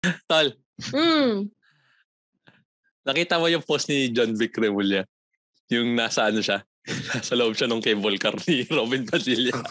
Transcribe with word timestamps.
Tol, 0.00 0.56
Mm. 0.80 1.52
nakita 3.04 3.36
mo 3.36 3.52
yung 3.52 3.60
post 3.60 3.92
ni 3.92 4.08
John 4.08 4.32
Vic 4.32 4.56
Remulla? 4.56 5.04
Yung 5.68 5.92
nasa 5.92 6.24
ano 6.24 6.40
siya? 6.40 6.64
Nasa 7.12 7.36
loob 7.36 7.52
siya 7.52 7.68
ng 7.68 7.84
cable 7.84 8.16
car 8.16 8.32
ni 8.48 8.64
Robin 8.72 9.04
Padilla. 9.04 9.52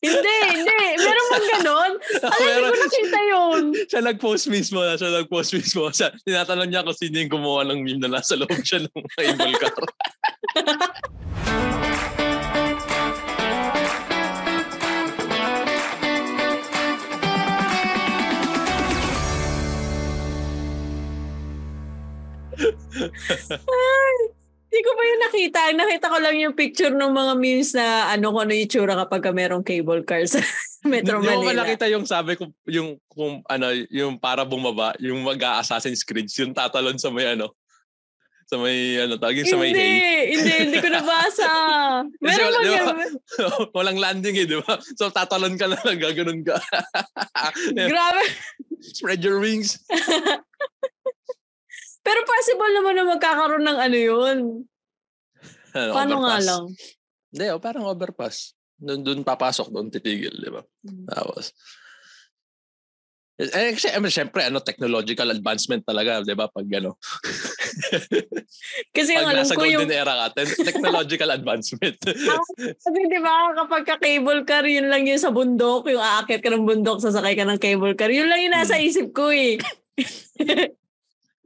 Hindi, 0.00 0.36
hindi. 0.48 0.80
Meron 0.96 1.26
bang 1.28 1.48
ganon? 1.60 1.92
Alam, 2.24 2.40
hindi 2.40 2.72
ko 2.72 2.76
nakita 2.80 3.20
yun. 3.20 3.62
siya 3.84 4.00
nag-post 4.00 4.48
mismo. 4.48 4.80
Siya 4.80 5.12
nag-post 5.12 5.52
mismo. 5.52 5.92
Siya, 5.92 6.08
tinatanong 6.24 6.72
niya 6.72 6.80
kung 6.88 6.96
sino 6.96 7.20
yung 7.20 7.28
gumawa 7.28 7.68
ng 7.68 7.84
meme 7.84 8.00
na 8.00 8.16
nasa 8.16 8.32
loob 8.32 8.64
siya 8.64 8.80
ng 8.80 8.96
cable 9.12 9.52
car. 9.60 9.76
Hindi 24.70 24.86
ko 24.86 24.90
pa 24.94 25.02
yun 25.02 25.20
nakita. 25.26 25.60
Nakita 25.74 26.06
ko 26.06 26.18
lang 26.22 26.36
yung 26.38 26.54
picture 26.54 26.94
ng 26.94 27.10
mga 27.10 27.32
memes 27.42 27.74
na 27.74 28.06
ano 28.14 28.30
kung 28.30 28.46
ano 28.46 28.54
yung 28.54 28.64
itsura 28.70 28.94
kapag 28.94 29.22
ka 29.26 29.34
merong 29.34 29.66
cable 29.66 30.06
car 30.06 30.22
sa 30.30 30.38
Metro 30.86 31.18
Hindi 31.18 31.26
mo 31.26 31.42
ba 31.42 31.50
Manila. 31.52 31.62
nakita 31.66 31.90
yung 31.90 32.06
sabi 32.06 32.38
ko, 32.38 32.48
yung, 32.70 32.96
kung, 33.10 33.42
ano, 33.50 33.68
yung 33.90 34.16
para 34.16 34.46
bumaba, 34.46 34.94
yung 35.02 35.20
mag-Assassin's 35.26 36.06
Creed, 36.06 36.30
yung 36.38 36.54
tatalon 36.54 36.96
sa 36.96 37.10
may 37.12 37.34
ano, 37.34 37.52
sa 38.48 38.56
may 38.56 38.96
ano, 38.96 39.20
tawagin 39.20 39.44
sa 39.44 39.58
may 39.60 39.74
hindi, 39.74 39.82
hay. 39.82 40.38
hindi, 40.38 40.52
hindi 40.70 40.78
ko 40.80 40.88
nabasa. 40.88 41.50
Meron 42.24 42.46
wala- 42.48 42.58
bang 42.58 42.64
di 42.64 42.70
ba? 42.70 42.78
ganun? 42.80 43.12
Walang 43.76 43.98
landing 44.00 44.36
eh, 44.38 44.46
di 44.48 44.58
ba? 44.62 44.74
So 44.96 45.10
tatalon 45.10 45.58
ka 45.58 45.66
lang, 45.68 45.98
gaganon 45.98 46.46
ka. 46.46 46.56
Grabe. 47.74 48.22
Spread 48.80 49.20
your 49.20 49.42
wings. 49.42 49.82
Pero 52.00 52.20
possible 52.24 52.72
naman 52.72 52.94
na 52.96 53.04
magkakaroon 53.06 53.64
ng 53.64 53.78
ano 53.78 53.96
yun. 53.98 54.38
Ano, 55.76 55.92
Paano 55.94 56.14
nga 56.26 56.38
lang? 56.40 56.64
Hindi, 57.30 57.44
oh, 57.54 57.62
parang 57.62 57.86
overpass. 57.86 58.56
Doon, 58.80 59.04
doon 59.04 59.20
papasok, 59.22 59.68
doon 59.70 59.92
titigil, 59.92 60.34
di 60.34 60.50
ba? 60.50 60.64
Hmm. 60.82 61.04
Tapos, 61.06 61.52
eh, 63.40 63.72
kasi, 63.72 63.88
eh, 63.88 64.12
syempre, 64.12 64.44
ano, 64.44 64.60
technological 64.60 65.32
advancement 65.32 65.80
talaga, 65.84 66.20
di 66.20 66.36
ba? 66.36 66.48
Pag, 66.48 66.68
ano, 66.76 66.96
Kasi 68.96 69.16
yung 69.16 69.24
pag 69.24 69.32
alam 69.32 69.44
nasa 69.44 69.56
ko 69.56 69.64
yung... 69.64 69.84
golden 69.84 69.96
era 69.96 70.12
ka, 70.12 70.26
te- 70.36 70.60
technological 70.60 71.30
advancement. 71.32 71.96
Kasi 72.76 72.98
di 73.08 73.20
ba 73.20 73.54
kapag 73.56 73.84
ka 73.86 73.96
cable 73.96 74.42
car, 74.44 74.64
yun 74.68 74.92
lang 74.92 75.08
yung 75.08 75.20
sa 75.22 75.32
bundok, 75.32 75.88
yung 75.88 76.02
aakit 76.02 76.44
ka 76.44 76.52
ng 76.52 76.68
bundok, 76.68 77.00
sasakay 77.00 77.32
ka 77.32 77.48
ng 77.48 77.60
cable 77.60 77.96
car. 77.96 78.12
Yun 78.12 78.28
lang 78.28 78.44
yung 78.44 78.56
nasa 78.56 78.76
Hmm. 78.76 78.88
isip 78.88 79.08
ko 79.16 79.32
eh. 79.32 79.56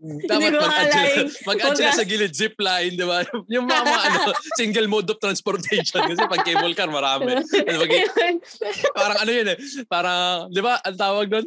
Dapat 0.05 0.51
sila 0.53 1.31
Huwag 1.47 1.95
sa 1.95 2.05
gilid, 2.05 2.35
zipline, 2.35 2.93
di 2.99 3.07
ba? 3.07 3.23
Yung 3.55 3.65
mga, 3.65 3.83
mga 3.87 4.01
ano, 4.11 4.21
single 4.61 4.89
mode 4.91 5.09
of 5.09 5.23
transportation. 5.23 6.03
Kasi 6.03 6.21
pag 6.27 6.45
cable 6.45 6.75
car, 6.77 6.91
marami. 6.91 7.41
Ano, 7.41 7.77
mag- 7.79 8.13
parang 8.99 9.19
ano 9.23 9.31
yun 9.31 9.47
eh. 9.55 9.57
Parang, 9.87 10.51
di 10.51 10.61
ba, 10.61 10.83
ang 10.83 10.99
tawag 10.99 11.27
doon? 11.31 11.47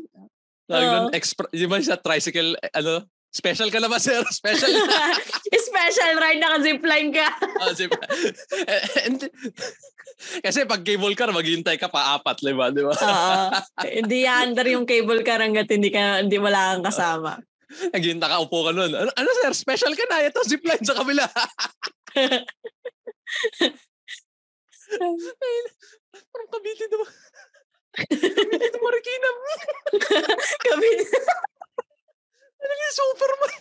Tawag 0.68 0.84
Oo. 0.84 0.94
doon, 0.96 1.06
di 1.54 1.66
ba 1.68 1.76
sa 1.84 2.00
tricycle, 2.00 2.56
eh, 2.58 2.72
ano, 2.80 3.06
special 3.30 3.70
ka 3.70 3.78
na 3.84 3.92
ba, 3.92 4.00
sir? 4.02 4.24
Special 4.32 4.72
Special 5.68 6.18
ride, 6.18 6.42
naka-zipline 6.42 7.12
ka. 7.14 7.28
Oh, 7.62 7.72
zip. 7.76 7.94
Eh, 7.94 8.82
and, 9.06 9.22
kasi 10.42 10.66
pag 10.66 10.82
cable 10.82 11.14
car, 11.14 11.30
maghihintay 11.30 11.78
ka 11.78 11.92
pa 11.94 12.18
apat, 12.18 12.42
di 12.42 12.56
ba? 12.56 12.74
Di 12.74 12.82
ba? 12.82 12.96
Oo. 12.96 13.38
Hindi 13.86 14.26
under 14.26 14.66
yung 14.66 14.90
cable 14.90 15.22
car 15.22 15.46
hanggat 15.46 15.70
hindi, 15.70 15.94
ka, 15.94 16.26
hindi 16.26 16.42
wala 16.42 16.74
kang 16.74 16.88
kasama. 16.90 17.38
Naghihintay 17.94 18.30
ka, 18.32 18.44
upo 18.44 18.64
ka 18.64 18.72
nun. 18.72 18.92
Ano, 18.96 19.12
ano 19.12 19.30
sir, 19.44 19.52
special 19.52 19.94
ka 19.96 20.06
na. 20.08 20.24
Ito, 20.24 20.40
zipline 20.48 20.84
sa 20.84 20.96
kabila. 20.96 21.28
Parang 26.32 26.50
kabiti 26.50 26.88
diba? 26.88 27.08
Kabiti 27.92 28.80
Marikina. 28.80 29.30
Kami, 30.72 30.90
Ano 32.58 32.74
yung 32.74 32.96
Superman? 32.96 33.54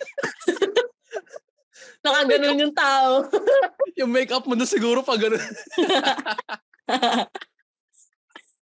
nakaganon 2.07 2.63
yung 2.63 2.75
tao. 2.75 3.27
Yung 3.99 4.15
makeup 4.15 4.47
mo 4.47 4.55
na 4.55 4.63
siguro 4.63 5.03
pag 5.03 5.19
gano'n. 5.19 5.43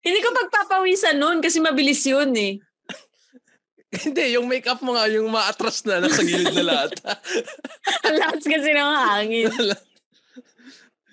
hindi 0.06 0.18
ko 0.22 0.28
pagpapawisan 0.30 1.18
nun 1.18 1.42
kasi 1.42 1.58
mabilis 1.58 2.06
yun 2.06 2.30
eh. 2.38 2.62
Hindi, 3.92 4.32
yung 4.32 4.48
makeup 4.48 4.80
mo 4.80 4.96
nga, 4.96 5.04
yung 5.12 5.28
maatras 5.28 5.84
na, 5.84 6.00
nasa 6.00 6.24
gilid 6.24 6.48
na 6.56 6.64
lahat. 6.64 6.96
Ang 8.08 8.16
lakas 8.16 8.48
kasi 8.48 8.72
ng 8.72 8.88
hangin. 8.88 9.52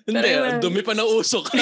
Hindi, 0.08 0.16
Pero- 0.24 0.48
ang 0.48 0.64
dumi 0.64 0.80
pa 0.80 0.96
na 0.96 1.04
usok. 1.04 1.52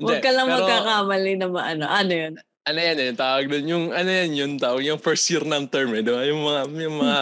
Huwag 0.00 0.22
ka 0.24 0.32
lang 0.32 0.48
pero- 0.48 0.64
magkakamali 0.64 1.36
na 1.36 1.46
maano. 1.50 1.84
Ano 1.84 2.12
yun? 2.14 2.40
Ano 2.70 2.78
yan 2.78 2.98
eh, 2.98 3.12
tawag 3.12 3.44
doon, 3.46 3.64
yung, 3.66 3.84
ano 3.90 4.06
yan, 4.06 4.30
yung 4.32 4.54
tawag, 4.54 4.80
yung 4.80 4.96
first 4.96 5.26
year 5.28 5.42
ng 5.42 5.66
term 5.66 5.90
eh, 5.92 6.00
di 6.00 6.08
ba? 6.08 6.22
Yung 6.22 6.40
mga, 6.40 6.60
yung 6.78 6.96
mga, 6.96 7.18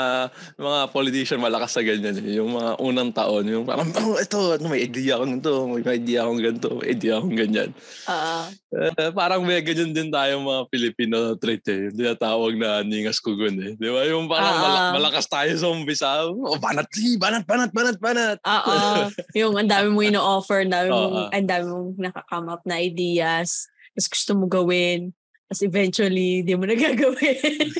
mga 0.54 0.80
politician 0.92 1.40
malakas 1.40 1.72
sa 1.72 1.82
ganyan 1.82 2.20
eh, 2.20 2.36
yung 2.36 2.52
mga 2.52 2.76
unang 2.78 3.10
taon, 3.10 3.48
yung 3.48 3.64
parang, 3.64 3.88
oh, 3.96 4.16
ito, 4.16 4.36
ano, 4.54 4.68
may 4.68 4.84
idea 4.84 5.16
akong 5.16 5.40
ito, 5.40 5.52
may 5.66 5.82
idea 5.88 6.18
akong 6.22 6.40
ganito, 6.40 6.68
may 6.76 6.88
idea 6.92 7.12
akong 7.16 7.34
ganyan. 7.34 7.70
Oo. 8.06 8.36
Eh, 8.68 9.10
parang 9.10 9.40
may 9.42 9.64
ganyan 9.64 9.90
din 9.90 10.08
tayo 10.08 10.38
mga 10.38 10.62
Pilipino 10.68 11.16
trait 11.34 11.64
eh, 11.66 11.88
yung 11.88 11.96
tinatawag 11.96 12.52
na 12.54 12.84
ningas 12.84 13.16
kugun 13.18 13.56
eh, 13.58 13.72
di 13.74 13.88
ba? 13.88 14.04
Yung 14.04 14.28
parang 14.28 14.54
Ah. 14.54 14.60
mala- 14.60 14.92
malakas 14.94 15.24
tayo 15.24 15.48
sa 15.56 15.66
umpisa, 15.66 16.28
oh, 16.28 16.60
banat, 16.60 16.84
si, 16.92 17.16
banat, 17.16 17.42
banat, 17.42 17.72
banat, 17.72 17.96
banat. 17.96 18.38
Oo. 18.44 19.08
yung 19.32 19.56
ang 19.56 19.66
dami 19.66 19.88
mo 19.88 20.00
ino-offer, 20.00 20.62
ang 20.62 20.72
dami 20.72 20.88
mong, 20.90 21.32
ang 21.32 21.46
dami 21.46 21.64
mong 21.66 21.90
nakakame 21.98 22.48
up 22.48 22.62
na 22.62 22.76
ideas. 22.76 23.64
Tapos 23.94 24.08
gusto 24.10 24.30
mo 24.34 24.44
gawin. 24.46 25.10
Tapos 25.48 25.64
eventually, 25.64 26.44
di 26.44 26.52
mo 26.52 26.68
nagagawin. 26.68 27.40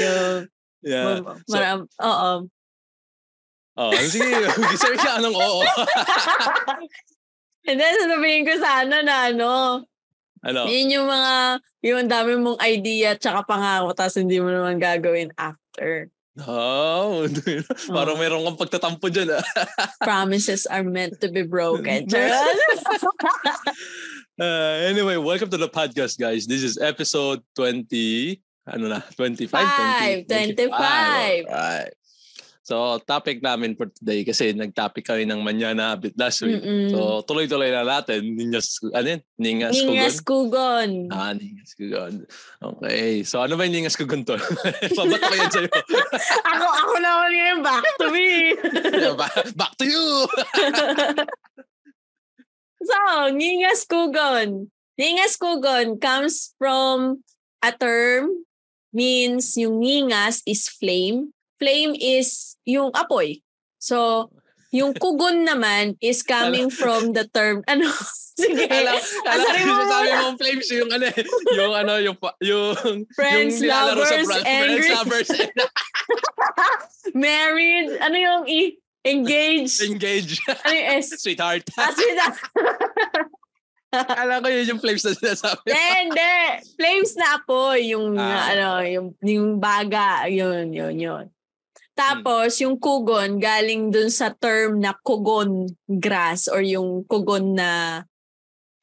yung, 0.00 0.48
yeah. 0.80 1.20
ma- 1.20 1.36
So, 1.44 1.60
maram, 1.60 1.80
oo. 2.00 2.30
oh, 3.76 3.92
sige, 4.08 4.32
sabi 4.80 4.96
ka 4.96 5.20
anong 5.20 5.36
oo. 5.36 5.60
And 7.68 7.76
then, 7.76 7.92
sasabihin 8.00 8.48
ko 8.48 8.56
sana 8.56 9.04
na 9.04 9.28
ano, 9.28 9.84
ano? 10.40 10.60
yun 10.64 10.88
yung 10.88 11.04
mga, 11.04 11.60
yung 11.84 12.08
dami 12.08 12.40
mong 12.40 12.56
idea 12.64 13.12
tsaka 13.12 13.44
pangako, 13.44 13.92
tapos 13.92 14.16
hindi 14.16 14.40
mo 14.40 14.48
naman 14.48 14.80
gagawin 14.80 15.36
after. 15.36 16.08
Oh, 16.46 17.28
parang 17.96 18.16
meron 18.16 18.46
kang 18.46 18.56
pagtatampo 18.56 19.12
dyan 19.12 19.36
ah. 19.36 19.44
Promises 20.06 20.64
are 20.64 20.84
meant 20.84 21.20
to 21.20 21.28
be 21.28 21.42
broken. 21.42 22.06
Uh, 24.40 24.88
anyway, 24.88 25.20
welcome 25.20 25.52
to 25.52 25.60
the 25.60 25.68
podcast, 25.68 26.16
guys. 26.16 26.48
This 26.48 26.64
is 26.64 26.80
episode 26.80 27.44
20, 27.60 28.40
ano 28.72 28.88
na, 28.88 29.04
25? 29.12 29.52
Five, 29.52 30.24
25. 30.24 30.72
Alright. 31.44 31.92
So, 32.70 33.02
topic 33.02 33.42
namin 33.42 33.74
for 33.74 33.90
today 33.90 34.22
kasi 34.22 34.54
nag-topic 34.54 35.02
kami 35.02 35.26
ng 35.26 35.42
Manyana 35.42 35.90
a 35.90 35.98
bit 35.98 36.14
last 36.14 36.38
week. 36.46 36.62
Mm-mm. 36.62 36.94
So, 36.94 37.26
tuloy-tuloy 37.26 37.66
na 37.74 37.82
natin. 37.82 38.38
Ningas, 38.38 38.78
ano 38.94 39.18
yun? 39.18 39.20
Ningas, 39.42 39.74
Ningas 39.82 40.22
Kugon? 40.22 41.10
Kugon. 41.10 41.10
Ah, 41.10 41.34
Ningas 41.34 41.74
Kugon. 41.74 42.30
Okay. 42.62 43.26
So, 43.26 43.42
ano 43.42 43.58
ba 43.58 43.66
yung 43.66 43.74
Ningas 43.74 43.98
Kugon 43.98 44.22
to? 44.22 44.38
Pabato 44.94 45.18
ko 45.18 45.34
yan 45.34 45.50
sa'yo. 45.50 45.66
ako, 46.54 46.66
ako 46.70 46.94
naman 47.02 47.30
yun, 47.34 47.58
back 47.58 47.82
to 47.98 48.06
me. 48.14 48.54
Ba- 49.18 49.50
Back 49.58 49.74
to 49.74 49.84
you! 49.90 50.06
so, 52.86 52.94
Ningas 53.34 53.82
Kugon. 53.82 54.70
Ningas 54.94 55.34
Kugon 55.34 55.98
comes 55.98 56.54
from 56.54 57.26
a 57.66 57.74
term 57.74 58.46
means 58.94 59.58
yung 59.58 59.82
ningas 59.82 60.46
is 60.46 60.70
flame. 60.70 61.34
Flame 61.60 61.92
is 61.94 62.56
yung 62.64 62.88
apoy. 62.92 63.44
So, 63.76 64.28
yung 64.70 64.94
kugon 64.94 65.44
naman 65.44 65.98
is 66.00 66.22
coming 66.22 66.70
from 66.70 67.12
the 67.12 67.26
term, 67.26 67.60
ano, 67.68 67.84
sige, 68.32 68.64
Alam, 68.64 68.96
alam 69.26 69.44
ko 69.60 69.82
sabi 69.84 70.08
muna. 70.08 70.20
mo 70.22 70.28
flames 70.36 70.68
yung 70.70 70.90
ano 70.90 71.04
yung 71.52 71.72
ano 71.74 71.92
yung 71.98 72.16
yung 72.40 72.70
Friends, 73.10 73.58
yung 73.58 73.66
nilalaro 73.66 74.00
sa 74.00 74.14
lovers, 74.16 74.26
bra- 74.26 74.46
angry. 74.46 74.80
friends 74.80 74.88
lovers 74.94 75.28
married, 77.14 77.88
ano 77.98 78.16
yung 78.16 78.42
i- 78.46 78.76
engaged, 79.02 79.80
engage 79.82 80.38
ano 80.46 80.70
yung 80.70 80.88
S? 80.98 81.18
sweetheart 81.18 81.64
Ah, 81.74 81.90
sweetheart. 81.90 82.38
alam 84.22 84.38
ko 84.38 84.48
yun 84.48 84.70
yung 84.70 84.80
flames 84.80 85.02
na 85.02 85.12
sinasabi 85.12 85.66
hindi. 85.66 86.36
Flames 86.78 87.12
na 87.18 87.26
apoy. 87.36 87.90
Yung, 87.90 88.14
Ah. 88.14 88.54
ano, 88.54 88.66
yung, 88.86 89.06
yung 89.18 89.58
baga. 89.58 90.30
Yun, 90.30 90.70
yun, 90.70 90.94
yun. 90.94 91.24
Tapos, 92.00 92.56
yung 92.64 92.80
kugon, 92.80 93.36
galing 93.36 93.92
dun 93.92 94.08
sa 94.08 94.32
term 94.32 94.80
na 94.80 94.96
kugon 95.04 95.68
grass 95.84 96.48
or 96.48 96.64
yung 96.64 97.04
kugon 97.04 97.60
na 97.60 98.02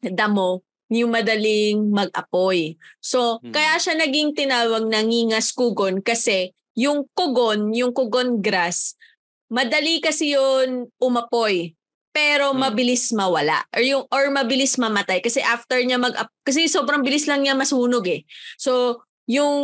damo, 0.05 0.61
yung 0.93 1.09
madaling 1.09 1.89
mag-apoy. 1.89 2.77
So, 3.01 3.41
Hmm. 3.41 3.51
kaya 3.51 3.81
siya 3.81 3.97
naging 3.97 4.37
tinawag 4.37 4.85
na 4.85 5.01
ngingas 5.01 5.49
kugon 5.51 6.05
kasi 6.05 6.53
yung 6.77 7.09
kugon, 7.17 7.73
yung 7.73 7.89
kugon 7.89 8.37
grass, 8.39 8.93
madali 9.49 9.97
kasi 10.03 10.35
yun 10.35 10.91
umapoy 11.01 11.73
pero 12.11 12.51
Hmm. 12.51 12.65
mabilis 12.67 13.13
mawala 13.15 13.63
or 13.71 13.79
yung 13.85 14.03
or 14.11 14.27
mabilis 14.33 14.75
mamatay 14.75 15.23
kasi 15.23 15.39
after 15.39 15.79
niya 15.79 15.95
mag 16.01 16.17
kasi 16.43 16.67
sobrang 16.67 16.99
bilis 17.05 17.29
lang 17.29 17.45
niya 17.45 17.55
masunog 17.55 18.03
eh. 18.09 18.25
So 18.59 19.05
yung 19.27 19.57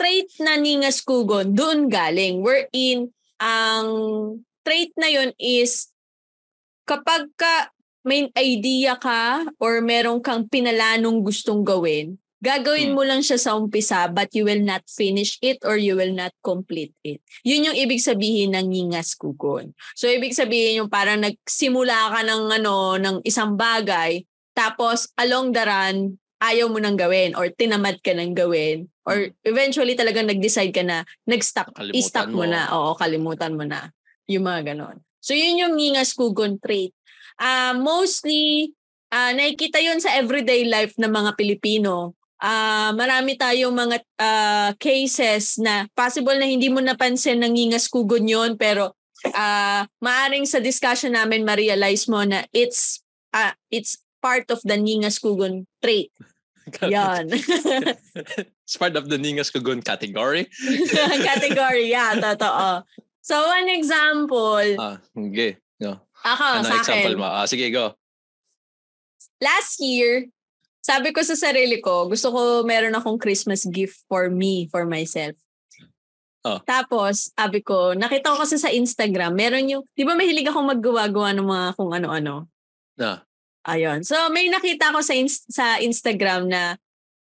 trait 0.00 0.32
na 0.40 0.56
ningas 0.56 1.04
kugon 1.04 1.52
doon 1.52 1.92
galing 1.92 2.40
wherein 2.40 3.12
ang 3.36 3.88
trait 4.64 4.96
na 4.96 5.12
yun 5.12 5.30
is 5.36 5.92
kapag 6.88 7.28
ka 7.36 7.68
may 8.04 8.28
idea 8.36 8.96
ka 9.00 9.44
or 9.60 9.80
meron 9.80 10.20
kang 10.20 10.44
pinalanong 10.44 11.24
gustong 11.24 11.64
gawin, 11.64 12.20
gagawin 12.44 12.92
Hmm. 12.92 12.96
mo 12.96 13.02
lang 13.04 13.24
siya 13.24 13.40
sa 13.40 13.56
umpisa 13.56 14.08
but 14.12 14.28
you 14.36 14.44
will 14.44 14.60
not 14.60 14.84
finish 14.84 15.40
it 15.40 15.56
or 15.64 15.80
you 15.80 15.96
will 15.96 16.12
not 16.12 16.32
complete 16.44 16.92
it. 17.00 17.24
Yun 17.44 17.72
yung 17.72 17.76
ibig 17.76 18.04
sabihin 18.04 18.52
ng 18.52 18.68
ngingas 18.68 19.16
kugon. 19.16 19.72
So 19.96 20.04
ibig 20.08 20.36
sabihin 20.36 20.84
yung 20.84 20.92
parang 20.92 21.24
nagsimula 21.24 22.12
ka 22.12 22.20
ng 22.24 22.60
ano 22.60 23.00
ng 23.00 23.16
isang 23.24 23.56
bagay 23.56 24.24
tapos 24.52 25.08
along 25.16 25.56
the 25.56 25.64
run 25.64 25.96
ayaw 26.44 26.68
mo 26.68 26.76
nang 26.76 27.00
gawin 27.00 27.32
or 27.32 27.48
tinamad 27.48 28.04
ka 28.04 28.12
nang 28.12 28.36
gawin 28.36 28.92
or 29.08 29.32
eventually 29.44 29.96
talagang 29.96 30.28
nag-decide 30.28 30.72
ka 30.76 30.84
na 30.84 31.08
nag-stop 31.24 31.72
i-stop 31.96 32.28
mo. 32.28 32.44
mo. 32.44 32.44
na. 32.44 32.68
Oo, 32.72 32.92
kalimutan 32.96 33.56
mo 33.56 33.64
na. 33.64 33.88
Yung 34.28 34.44
mga 34.44 34.74
ganon. 34.74 35.00
So 35.24 35.32
yun 35.32 35.60
yung 35.60 35.74
ngingas 35.80 36.12
kugon 36.12 36.60
trait. 36.60 36.92
Ah, 37.40 37.72
mostly 37.72 38.72
ah 39.08 39.32
nakikita 39.32 39.80
yun 39.80 40.02
sa 40.02 40.12
everyday 40.20 40.68
life 40.68 40.92
ng 41.00 41.08
mga 41.08 41.32
Pilipino. 41.40 42.12
Ah, 42.36 42.92
marami 42.92 43.40
tayong 43.40 43.72
mga 43.72 43.96
ah, 44.20 44.70
cases 44.76 45.56
na 45.56 45.88
possible 45.96 46.36
na 46.36 46.44
hindi 46.44 46.68
mo 46.68 46.84
napansin 46.84 47.40
ng 47.40 47.56
ngingas 47.56 47.88
kugon 47.88 48.28
yon 48.28 48.60
pero 48.60 48.92
ah 49.32 49.88
maaring 50.04 50.44
sa 50.44 50.60
discussion 50.60 51.16
namin 51.16 51.48
ma-realize 51.48 52.04
mo 52.12 52.20
na 52.28 52.44
it's 52.52 53.00
ah 53.32 53.56
it's 53.72 54.04
part 54.20 54.44
of 54.52 54.60
the 54.64 54.76
ngingas 54.76 55.16
kugon 55.20 55.64
trait. 55.80 56.12
Yan. 56.88 57.28
It's 58.64 58.76
part 58.80 58.96
of 58.96 59.08
the 59.08 59.20
Ningas 59.20 59.52
Kugon 59.52 59.84
category. 59.84 60.48
Category, 61.28 61.92
yeah, 61.92 62.16
totoo. 62.16 62.84
So, 63.20 63.40
one 63.40 63.68
example, 63.68 64.64
Ah, 64.80 65.00
okay. 65.16 65.56
No. 65.80 66.00
ako 66.24 66.42
ano 66.44 66.64
sa 66.64 66.76
example 66.80 67.16
akin, 67.16 67.20
mo? 67.20 67.28
Ah, 67.28 67.44
sige, 67.44 67.68
go. 67.72 67.92
last 69.44 69.76
year, 69.80 70.28
sabi 70.80 71.12
ko 71.12 71.20
sa 71.20 71.36
sarili 71.36 71.80
ko, 71.84 72.08
gusto 72.08 72.32
ko 72.32 72.40
meron 72.64 72.96
akong 72.96 73.20
Christmas 73.20 73.64
gift 73.68 74.04
for 74.08 74.28
me, 74.32 74.68
for 74.72 74.88
myself. 74.88 75.36
Oh. 76.44 76.60
Tapos, 76.64 77.32
sabi 77.32 77.64
ko, 77.64 77.96
nakita 77.96 78.36
ko 78.36 78.44
kasi 78.44 78.60
sa 78.60 78.68
Instagram, 78.68 79.32
meron 79.32 79.64
yung, 79.64 79.82
di 79.96 80.04
ba 80.04 80.12
mahilig 80.12 80.44
akong 80.48 80.68
maggawa-gawa 80.76 81.32
ng 81.32 81.48
mga 81.48 81.66
kung 81.76 81.92
ano-ano? 81.92 82.48
Ah. 83.00 83.24
Ayun. 83.64 84.04
So, 84.04 84.16
may 84.28 84.52
nakita 84.52 84.92
ko 84.92 85.00
sa, 85.00 85.16
ins- 85.16 85.48
sa 85.48 85.80
Instagram 85.80 86.48
na 86.52 86.76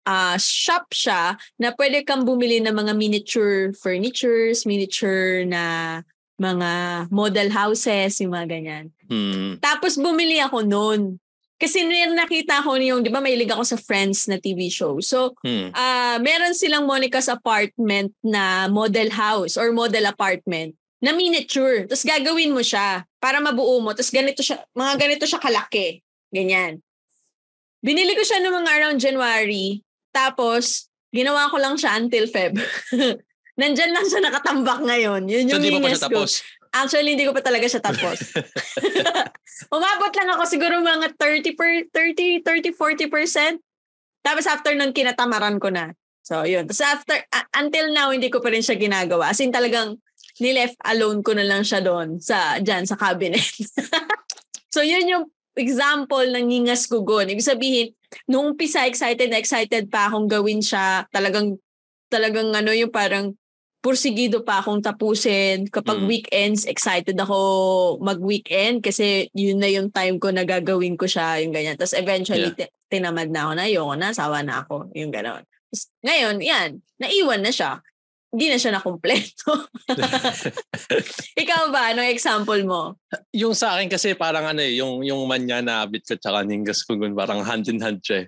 ah 0.07 0.39
shop 0.39 0.95
siya 0.95 1.36
na 1.60 1.75
pwede 1.75 2.07
kang 2.07 2.24
bumili 2.24 2.63
ng 2.63 2.72
mga 2.72 2.94
miniature 2.95 3.75
furnitures, 3.75 4.63
miniature 4.63 5.44
na 5.44 6.00
mga 6.39 6.72
model 7.12 7.50
houses, 7.51 8.22
yung 8.24 8.31
mga 8.31 8.48
ganyan. 8.48 8.86
Hmm. 9.12 9.60
Tapos 9.60 10.00
bumili 10.00 10.39
ako 10.39 10.63
noon. 10.63 11.19
Kasi 11.57 11.81
nung 11.81 12.13
nakita 12.13 12.62
ko 12.62 12.78
yung, 12.78 13.01
di 13.01 13.10
ba 13.10 13.18
mahilig 13.18 13.50
ako 13.50 13.66
sa 13.66 13.81
Friends 13.81 14.30
na 14.30 14.38
TV 14.38 14.69
show. 14.69 15.01
So, 15.01 15.34
Hmm. 15.42 15.74
ah 15.74 16.22
meron 16.22 16.54
silang 16.54 16.86
Monica's 16.86 17.28
apartment 17.28 18.13
na 18.22 18.69
model 18.69 19.10
house 19.12 19.57
or 19.57 19.74
model 19.74 20.06
apartment 20.06 20.78
na 21.01 21.12
miniature. 21.12 21.84
Tapos 21.89 22.06
gagawin 22.06 22.54
mo 22.54 22.62
siya 22.62 23.04
para 23.19 23.42
mabuo 23.42 23.81
mo. 23.81 23.92
Tapos 23.92 24.13
ganito 24.13 24.39
siya, 24.45 24.62
mga 24.72 24.94
ganito 24.98 25.25
siya 25.25 25.42
kalaki. 25.42 26.00
Ganyan. 26.38 26.86
Binili 27.81 28.13
ko 28.13 28.22
siya 28.22 28.45
noong 28.45 28.62
mga 28.62 28.74
around 28.78 29.00
January. 29.01 29.81
Tapos, 30.13 30.89
ginawa 31.10 31.50
ko 31.50 31.57
lang 31.57 31.74
siya 31.74 31.98
until 31.98 32.30
Feb. 32.30 32.62
Nandyan 33.62 33.89
lang 33.89 34.06
siya 34.06 34.22
nakatambak 34.22 34.86
ngayon. 34.86 35.25
Yun 35.25 35.50
So, 35.50 35.57
yung 35.57 35.63
di 35.66 35.74
pa 35.74 35.81
pa 35.81 35.89
lingas 35.89 35.98
siya 35.98 36.10
ko. 36.13 36.22
tapos? 36.22 36.31
Actually, 36.78 37.12
hindi 37.18 37.25
ko 37.25 37.34
pa 37.34 37.42
talaga 37.42 37.66
siya 37.66 37.81
tapos. 37.81 38.18
Umabot 39.74 40.13
lang 40.13 40.30
ako 40.38 40.44
siguro 40.45 40.78
mga 40.78 41.18
30, 41.18 41.57
per, 41.57 41.89
30, 41.89 42.45
30, 42.45 42.78
40%. 42.78 43.57
Tapos 44.22 44.45
after 44.45 44.78
nun, 44.78 44.94
kinatamaran 44.94 45.57
ko 45.57 45.74
na. 45.74 45.98
So, 46.22 46.45
yun. 46.45 46.69
Tapos 46.69 46.84
after, 46.86 47.18
uh, 47.18 47.48
until 47.57 47.89
now, 47.95 48.13
hindi 48.13 48.30
ko 48.30 48.44
pa 48.44 48.54
rin 48.54 48.62
siya 48.62 48.78
ginagawa. 48.78 49.34
As 49.34 49.42
in 49.42 49.50
talagang 49.50 49.98
nileft 50.38 50.78
alone 50.86 51.25
ko 51.25 51.34
na 51.34 51.48
lang 51.48 51.66
siya 51.66 51.81
doon 51.81 52.22
sa, 52.22 52.62
dyan, 52.62 52.86
sa 52.86 53.00
cabinet. 53.00 53.42
so, 54.74 54.86
yun 54.86 55.07
yung 55.10 55.25
example 55.57 56.24
ng 56.24 56.45
ngingas 56.48 56.88
gugon. 56.88 57.27
Ibig 57.27 57.44
sabihin, 57.45 57.88
nung 58.30 58.54
umpisa, 58.54 58.88
excited 58.88 59.27
na 59.27 59.42
excited 59.42 59.89
pa 59.92 60.07
akong 60.07 60.30
gawin 60.30 60.62
siya. 60.63 61.06
Talagang, 61.12 61.59
talagang 62.07 62.54
ano 62.56 62.71
yung 62.71 62.94
parang 62.94 63.36
pursigido 63.77 64.42
pa 64.44 64.59
akong 64.59 64.81
tapusin. 64.81 65.69
Kapag 65.69 66.01
Mm. 66.01 66.07
weekends, 66.09 66.65
excited 66.65 67.15
ako 67.15 67.38
mag-weekend 68.01 68.83
kasi 68.83 69.30
yun 69.31 69.62
na 69.62 69.69
yung 69.69 69.94
time 69.94 70.18
ko 70.19 70.33
na 70.33 70.44
gagawin 70.44 70.98
ko 70.98 71.06
siya, 71.07 71.39
yung 71.45 71.54
ganyan. 71.54 71.77
Tapos 71.77 71.95
eventually, 71.95 72.51
ti- 72.57 72.74
tinamad 72.89 73.30
na 73.30 73.48
ako 73.48 73.51
na, 73.56 73.63
ayoko 73.68 73.94
na, 73.95 74.10
sawa 74.12 74.42
na 74.44 74.65
ako, 74.65 74.92
yung 74.98 75.13
gano'n. 75.13 75.44
Tapos, 75.44 75.81
ngayon, 76.03 76.36
yan, 76.42 76.69
naiwan 77.00 77.42
na 77.44 77.51
siya. 77.53 77.80
Hindi 78.38 78.54
na 78.54 78.62
siya 78.62 78.78
nakumpleto. 78.78 79.50
Ikaw 81.42 81.74
ba? 81.74 81.89
Anong 81.89 82.13
example 82.13 82.62
mo? 82.69 82.94
yung 83.34 83.57
sa 83.57 83.74
akin 83.74 83.89
kasi 83.89 84.13
parang 84.13 84.45
ano 84.45 84.62
eh, 84.62 84.78
yung, 84.78 85.01
yung 85.01 85.25
manya 85.25 85.57
na 85.66 85.81
abit 85.81 86.06
ko 86.06 86.13
tsaka 86.13 86.45
Ningas 86.45 86.86
Kugon, 86.86 87.18
parang 87.18 87.42
hand 87.42 87.66
in 87.66 87.81
hand 87.81 87.98
siya 88.06 88.22
eh. 88.22 88.28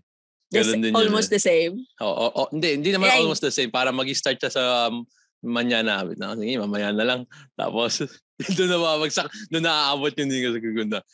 Ganun 0.50 0.82
din 0.82 0.98
yun 0.98 0.98
almost 0.98 1.30
eh. 1.30 1.38
the 1.38 1.42
same. 1.46 1.78
Oo, 2.02 2.26
oo, 2.34 2.44
hindi, 2.50 2.82
hindi 2.82 2.90
naman 2.90 3.14
Ay. 3.14 3.22
almost 3.22 3.46
the 3.46 3.54
same. 3.54 3.70
Para 3.70 3.94
mag-start 3.94 4.42
siya 4.42 4.50
sa 4.50 4.90
um, 4.90 5.06
manya 5.46 5.86
na 5.86 6.02
abit. 6.02 6.18
Na, 6.18 6.34
sige, 6.34 6.58
mamaya 6.58 6.90
na 6.90 7.06
lang. 7.06 7.22
Tapos, 7.54 8.02
doon 8.58 8.70
na 8.74 8.82
babagsak, 8.82 9.30
doon 9.54 9.70
na-aabot 9.70 10.10
yung 10.18 10.30
Ningas 10.34 10.58
Kugon 10.58 10.90
na, 10.90 11.06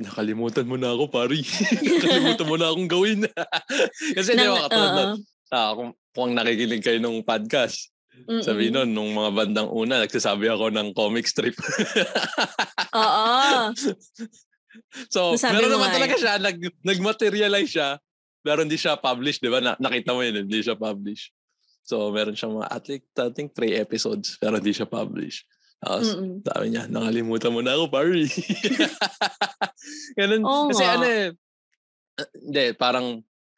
nakalimutan 0.00 0.64
mo 0.64 0.80
na 0.80 0.96
ako, 0.96 1.12
pari. 1.12 1.44
nakalimutan 2.00 2.48
mo 2.48 2.56
na 2.56 2.72
akong 2.72 2.88
gawin. 2.88 3.20
kasi 4.16 4.32
di 4.32 4.48
ba, 4.48 4.64
katulad 4.64 4.92
na, 4.96 5.04
oo. 5.12 5.16
ah, 5.52 5.72
kung, 5.76 5.90
kung 6.16 6.32
nakikinig 6.32 6.80
kayo 6.80 6.98
ng 7.04 7.20
podcast, 7.20 7.93
Mm-mm. 8.14 8.40
sabi 8.40 8.70
nun, 8.70 8.94
nung 8.94 9.10
mga 9.10 9.30
bandang 9.34 9.68
una, 9.68 10.00
nagsasabi 10.00 10.46
ako 10.48 10.70
ng 10.70 10.88
comic 10.94 11.26
strip. 11.26 11.58
Oo. 12.94 13.74
So, 15.10 15.34
Nasabi 15.34 15.60
meron 15.60 15.72
naman 15.74 15.90
talaga 15.90 16.14
eh. 16.14 16.20
siya, 16.22 16.34
nag, 16.38 16.58
nag-materialize 16.82 17.70
siya, 17.70 17.98
pero 18.42 18.62
hindi 18.62 18.78
siya 18.78 18.98
published, 18.98 19.42
di 19.42 19.50
ba? 19.50 19.62
Na, 19.62 19.74
nakita 19.78 20.14
mo 20.14 20.22
yun, 20.22 20.46
hindi 20.46 20.62
siya 20.62 20.78
published. 20.78 21.34
So, 21.84 22.10
meron 22.10 22.34
siyang 22.34 22.56
mga, 22.58 22.68
at 22.70 22.84
least, 22.88 23.06
I 23.20 23.30
think, 23.34 23.52
three 23.52 23.76
episodes, 23.76 24.40
pero 24.40 24.56
hindi 24.56 24.72
siya 24.72 24.88
published. 24.88 25.44
Tapos, 25.84 26.16
Mm-mm. 26.16 26.40
sabi 26.40 26.66
niya, 26.72 26.88
nakalimutan 26.88 27.52
mo 27.52 27.60
na 27.60 27.76
ako, 27.76 27.84
pari. 27.92 28.24
ganun. 30.18 30.42
Oo 30.48 30.72
kasi 30.72 30.84
nga. 30.84 30.94
ano 30.96 31.04
eh, 31.04 31.28
ah, 32.16 32.28
hindi, 32.40 32.64
parang, 32.72 33.06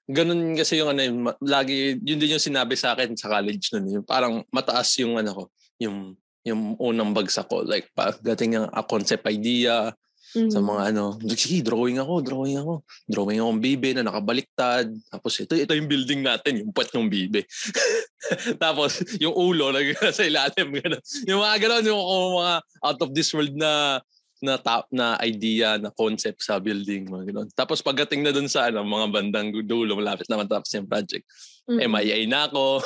ganun 0.06 0.54
kasi 0.54 0.78
yung 0.78 0.90
ano 0.94 1.00
eh, 1.02 1.12
ma- 1.12 1.38
lagi, 1.42 1.98
yun 2.00 2.18
din 2.18 2.38
yung 2.38 2.42
sinabi 2.42 2.78
sa 2.78 2.94
akin 2.94 3.14
sa 3.18 3.30
college 3.30 3.74
nun. 3.74 4.00
Yung 4.00 4.06
parang 4.06 4.42
mataas 4.54 4.94
yung 5.02 5.18
ano 5.18 5.30
ko, 5.34 5.42
yung 5.82 6.14
yung 6.46 6.78
unang 6.78 7.10
bagsak 7.10 7.50
ko. 7.50 7.66
Like, 7.66 7.90
pagdating 7.90 8.54
ng 8.54 8.66
a 8.70 8.82
concept 8.86 9.26
idea, 9.26 9.90
Mm. 10.36 10.50
sa 10.52 10.60
mga 10.60 10.82
ano, 10.92 11.04
sige, 11.32 11.64
drawing 11.64 11.96
ako, 11.96 12.20
drawing 12.20 12.58
ako. 12.60 12.84
Drawing 13.08 13.40
akong 13.40 13.60
bibe 13.62 13.88
na 13.96 14.04
nakabaliktad. 14.04 14.90
Tapos 15.08 15.32
ito, 15.40 15.56
ito 15.56 15.72
yung 15.72 15.88
building 15.88 16.20
natin, 16.20 16.60
yung 16.60 16.70
puwet 16.76 16.92
ng 16.92 17.08
bibe. 17.08 17.46
Tapos 18.64 19.00
yung 19.16 19.32
ulo 19.32 19.70
nag 19.74 19.96
sa 20.12 20.26
ilalim. 20.26 20.76
Ganun. 20.76 21.02
Yung 21.24 21.40
mga 21.40 21.56
ganun, 21.62 21.84
yung 21.88 22.02
mga 22.42 22.54
out 22.84 23.00
of 23.00 23.10
this 23.16 23.32
world 23.32 23.54
na 23.56 24.02
na 24.44 24.60
top 24.60 24.84
na 24.92 25.16
idea 25.24 25.80
na 25.80 25.88
concept 25.92 26.44
sa 26.44 26.60
building 26.60 27.08
mga 27.08 27.32
ganun. 27.32 27.48
Tapos 27.56 27.80
pagdating 27.80 28.20
na 28.20 28.36
dun 28.36 28.48
sa 28.48 28.68
ano 28.68 28.84
mga 28.84 29.08
bandang 29.08 29.48
dulo 29.64 29.96
malapit 29.96 30.28
na 30.28 30.40
matapos 30.40 30.68
yung 30.76 30.88
project 30.88 31.24
Mm-mm. 31.66 31.82
MIA 31.82 32.30
na 32.30 32.46
ako. 32.46 32.78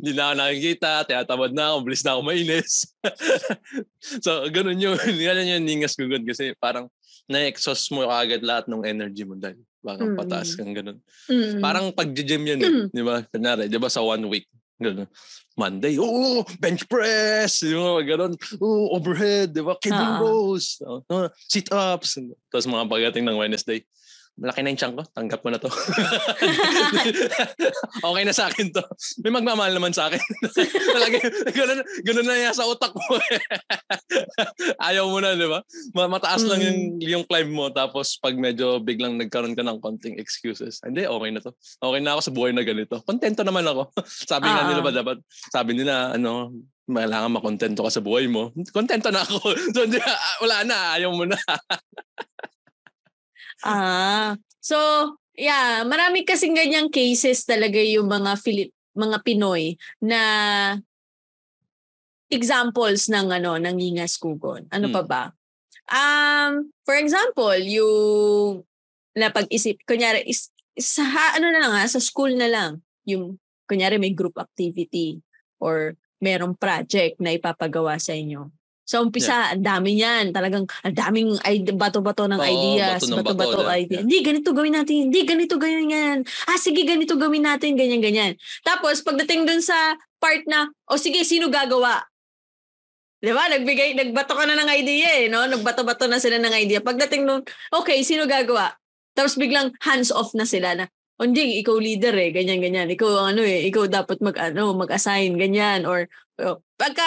Hindi 0.00 0.16
na 0.16 0.32
ako 0.32 0.34
nakikita, 0.40 1.04
tinatamad 1.04 1.52
na 1.52 1.74
ako, 1.74 1.76
bilis 1.84 2.00
na 2.00 2.16
ako 2.16 2.20
mainis. 2.24 2.88
so, 4.24 4.48
ganun 4.48 4.80
yun. 4.80 4.96
Ganun 5.28 5.44
yun, 5.44 5.60
ningas 5.60 5.92
gugod 5.92 6.24
kasi 6.24 6.56
parang 6.56 6.88
na-exhaust 7.28 7.92
mo 7.92 8.08
agad 8.08 8.40
lahat 8.40 8.64
ng 8.68 8.80
energy 8.80 9.28
mo 9.28 9.36
dahil 9.36 9.60
parang 9.84 10.12
Mm. 10.12 10.16
pataas 10.16 10.56
kang 10.56 10.72
ganun. 10.72 10.96
Mm. 11.28 11.60
Parang 11.60 11.86
pag-gym 11.92 12.42
yan 12.48 12.60
eh, 12.64 12.72
di 12.88 13.04
ba? 13.04 13.20
Kunyari, 13.28 13.68
di 13.68 13.76
ba 13.76 13.92
sa 13.92 14.00
one 14.00 14.24
week, 14.32 14.48
Ganun. 14.82 15.06
Monday, 15.54 15.94
oh, 16.02 16.42
bench 16.58 16.82
press, 16.90 17.62
yung 17.62 17.78
mga 17.78 18.02
ganun, 18.10 18.34
oh, 18.58 18.98
overhead, 18.98 19.54
di 19.54 19.62
ba? 19.62 19.78
Cable 19.78 20.02
Oo. 20.02 20.18
rows, 20.18 20.82
oh, 20.82 21.30
sit-ups. 21.46 22.18
Tapos 22.50 22.66
mga 22.66 22.90
pagdating 22.90 23.22
ng 23.22 23.38
Wednesday, 23.38 23.86
malaki 24.34 24.60
na 24.60 24.74
yung 24.74 24.80
tiyan 24.82 24.94
ko, 24.98 25.02
tanggap 25.14 25.40
ko 25.40 25.48
na 25.48 25.62
to. 25.62 25.70
okay 28.08 28.22
na 28.26 28.34
sa 28.34 28.50
akin 28.50 28.74
to. 28.74 28.82
May 29.22 29.30
magmamahal 29.30 29.70
naman 29.70 29.94
sa 29.94 30.10
akin. 30.10 30.18
Talaga, 30.96 31.16
ganun, 31.54 31.80
ganun 32.02 32.26
na 32.26 32.36
yan 32.40 32.54
sa 32.54 32.66
utak 32.66 32.90
mo. 32.90 33.14
eh. 33.14 33.38
Ayaw 34.90 35.06
mo 35.06 35.22
na, 35.22 35.38
di 35.38 35.46
ba? 35.46 35.62
Ma- 35.94 36.10
Mataas 36.10 36.42
lang 36.46 36.60
yung, 36.60 36.78
yung 36.98 37.24
climb 37.24 37.50
mo, 37.50 37.70
tapos 37.70 38.18
pag 38.18 38.34
medyo 38.34 38.82
biglang 38.82 39.14
nagkaroon 39.18 39.54
ka 39.54 39.62
ng 39.62 39.78
konting 39.78 40.18
excuses, 40.18 40.82
hindi, 40.82 41.06
okay 41.06 41.30
na 41.30 41.38
to. 41.38 41.54
Okay 41.78 42.00
na 42.02 42.18
ako 42.18 42.20
sa 42.22 42.34
buhay 42.34 42.50
na 42.50 42.66
ganito. 42.66 42.98
Kontento 43.06 43.46
naman 43.46 43.66
ako. 43.66 43.94
sabi 44.02 44.50
nga 44.50 44.62
Ah. 44.64 44.66
nila 44.66 44.82
ba 44.82 44.90
dapat, 44.90 45.18
sabi 45.50 45.78
nila, 45.78 46.10
ano, 46.10 46.50
kailangan 46.84 47.32
makontento 47.32 47.80
ka 47.80 47.90
sa 47.90 48.04
buhay 48.04 48.28
mo. 48.28 48.52
Kontento 48.74 49.08
na 49.08 49.24
ako. 49.24 49.40
So, 49.72 49.86
ah, 50.04 50.20
wala 50.42 50.56
na, 50.66 50.76
ayaw 50.98 51.10
mo 51.14 51.24
na. 51.24 51.38
Ah. 53.64 54.36
So, 54.60 54.76
yeah, 55.32 55.82
marami 55.88 56.28
kasing 56.28 56.52
ganyang 56.52 56.92
cases 56.92 57.48
talaga 57.48 57.80
yung 57.80 58.06
mga 58.12 58.36
Filip 58.36 58.70
mga 58.94 59.26
Pinoy 59.26 59.74
na 59.98 60.20
examples 62.30 63.10
ng 63.10 63.26
ano 63.32 63.58
ng 63.58 63.76
Ingas 63.80 64.20
Kugon. 64.20 64.68
Ano 64.70 64.86
pa 64.92 65.02
Hmm. 65.02 65.10
ba? 65.10 65.22
Um, 65.84 66.52
for 66.86 66.96
example, 66.96 67.58
yung 67.60 68.64
napag-isip, 69.12 69.82
kunyari, 69.84 70.24
is, 70.24 70.48
sa, 70.80 71.04
ano 71.36 71.52
na 71.52 71.60
lang 71.60 71.72
ha, 71.76 71.84
sa 71.84 72.00
school 72.00 72.32
na 72.38 72.48
lang, 72.48 72.80
yung, 73.04 73.36
kunyari 73.68 74.00
may 74.00 74.12
group 74.16 74.36
activity 74.40 75.20
or 75.60 75.96
merong 76.20 76.56
project 76.56 77.20
na 77.20 77.36
ipapagawa 77.36 78.00
sa 78.00 78.16
inyo. 78.16 78.48
Sa 78.84 79.00
umpisa, 79.00 79.56
ang 79.56 79.64
dami 79.64 79.96
niyan. 79.96 80.28
Talagang, 80.36 80.68
ang 80.84 80.92
daming 80.94 81.40
ide- 81.48 81.72
bato-bato 81.72 82.28
ng 82.28 82.36
Oo, 82.36 82.44
ideas. 82.44 83.00
bato 83.00 83.08
ng 83.08 83.16
bato, 83.24 83.32
Bato-bato 83.32 83.60
yeah. 83.64 83.80
idea. 83.80 83.98
Hindi, 84.04 84.18
ganito 84.20 84.50
gawin 84.52 84.74
natin. 84.76 84.96
Hindi, 85.08 85.20
ganito 85.24 85.54
gawin 85.56 85.88
yan. 85.88 86.18
Ah, 86.44 86.60
sige, 86.60 86.84
ganito 86.84 87.16
gawin 87.16 87.48
natin. 87.48 87.80
Ganyan, 87.80 88.04
ganyan. 88.04 88.32
Tapos, 88.60 89.00
pagdating 89.00 89.48
dun 89.48 89.64
sa 89.64 89.96
part 90.20 90.44
na, 90.44 90.68
o 90.84 91.00
sige, 91.00 91.24
sino 91.24 91.48
gagawa? 91.48 92.04
Di 93.24 93.32
ba? 93.32 93.48
Nagbigay, 93.48 93.96
nagbato 93.96 94.36
ka 94.36 94.44
na 94.44 94.52
ng 94.52 94.70
idea 94.76 95.24
eh, 95.24 95.32
no? 95.32 95.48
Nagbato-bato 95.48 96.04
na 96.04 96.20
sila 96.20 96.36
ng 96.36 96.52
idea. 96.60 96.84
Pagdating 96.84 97.24
nun, 97.24 97.40
okay, 97.72 98.04
sino 98.04 98.28
gagawa? 98.28 98.76
Tapos 99.16 99.40
biglang 99.40 99.72
hands 99.80 100.12
off 100.12 100.36
na 100.36 100.44
sila 100.44 100.76
na, 100.76 100.92
o 101.16 101.24
hindi, 101.24 101.62
ikaw 101.62 101.78
leader 101.78 102.12
eh, 102.20 102.34
ganyan, 102.34 102.60
ganyan. 102.60 102.90
Ikaw 102.92 103.32
ano 103.32 103.40
eh, 103.40 103.64
ikaw 103.70 103.88
dapat 103.88 104.20
mag, 104.20 104.36
ano, 104.36 104.76
mag-assign, 104.76 105.40
ganyan. 105.40 105.88
Or, 105.88 106.04
o, 106.36 106.60
pagka 106.76 107.06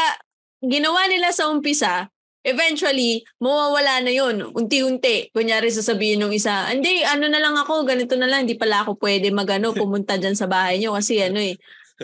ginawa 0.64 1.06
nila 1.10 1.30
sa 1.34 1.50
umpisa, 1.50 2.10
eventually, 2.48 3.28
mawawala 3.44 4.08
na 4.08 4.12
yun. 4.14 4.56
Unti-unti. 4.56 5.30
Kunyari 5.36 5.68
sasabihin 5.68 6.24
ng 6.24 6.34
isa, 6.34 6.72
hindi, 6.72 7.04
ano 7.04 7.28
na 7.28 7.44
lang 7.44 7.60
ako, 7.60 7.84
ganito 7.84 8.16
na 8.16 8.32
lang, 8.32 8.48
hindi 8.48 8.56
pala 8.56 8.88
ako 8.88 8.96
pwede 9.04 9.28
magano 9.36 9.76
pumunta 9.78 10.16
dyan 10.16 10.40
sa 10.40 10.48
bahay 10.48 10.80
nyo 10.80 10.96
kasi 10.96 11.20
ano 11.20 11.44
eh, 11.44 11.60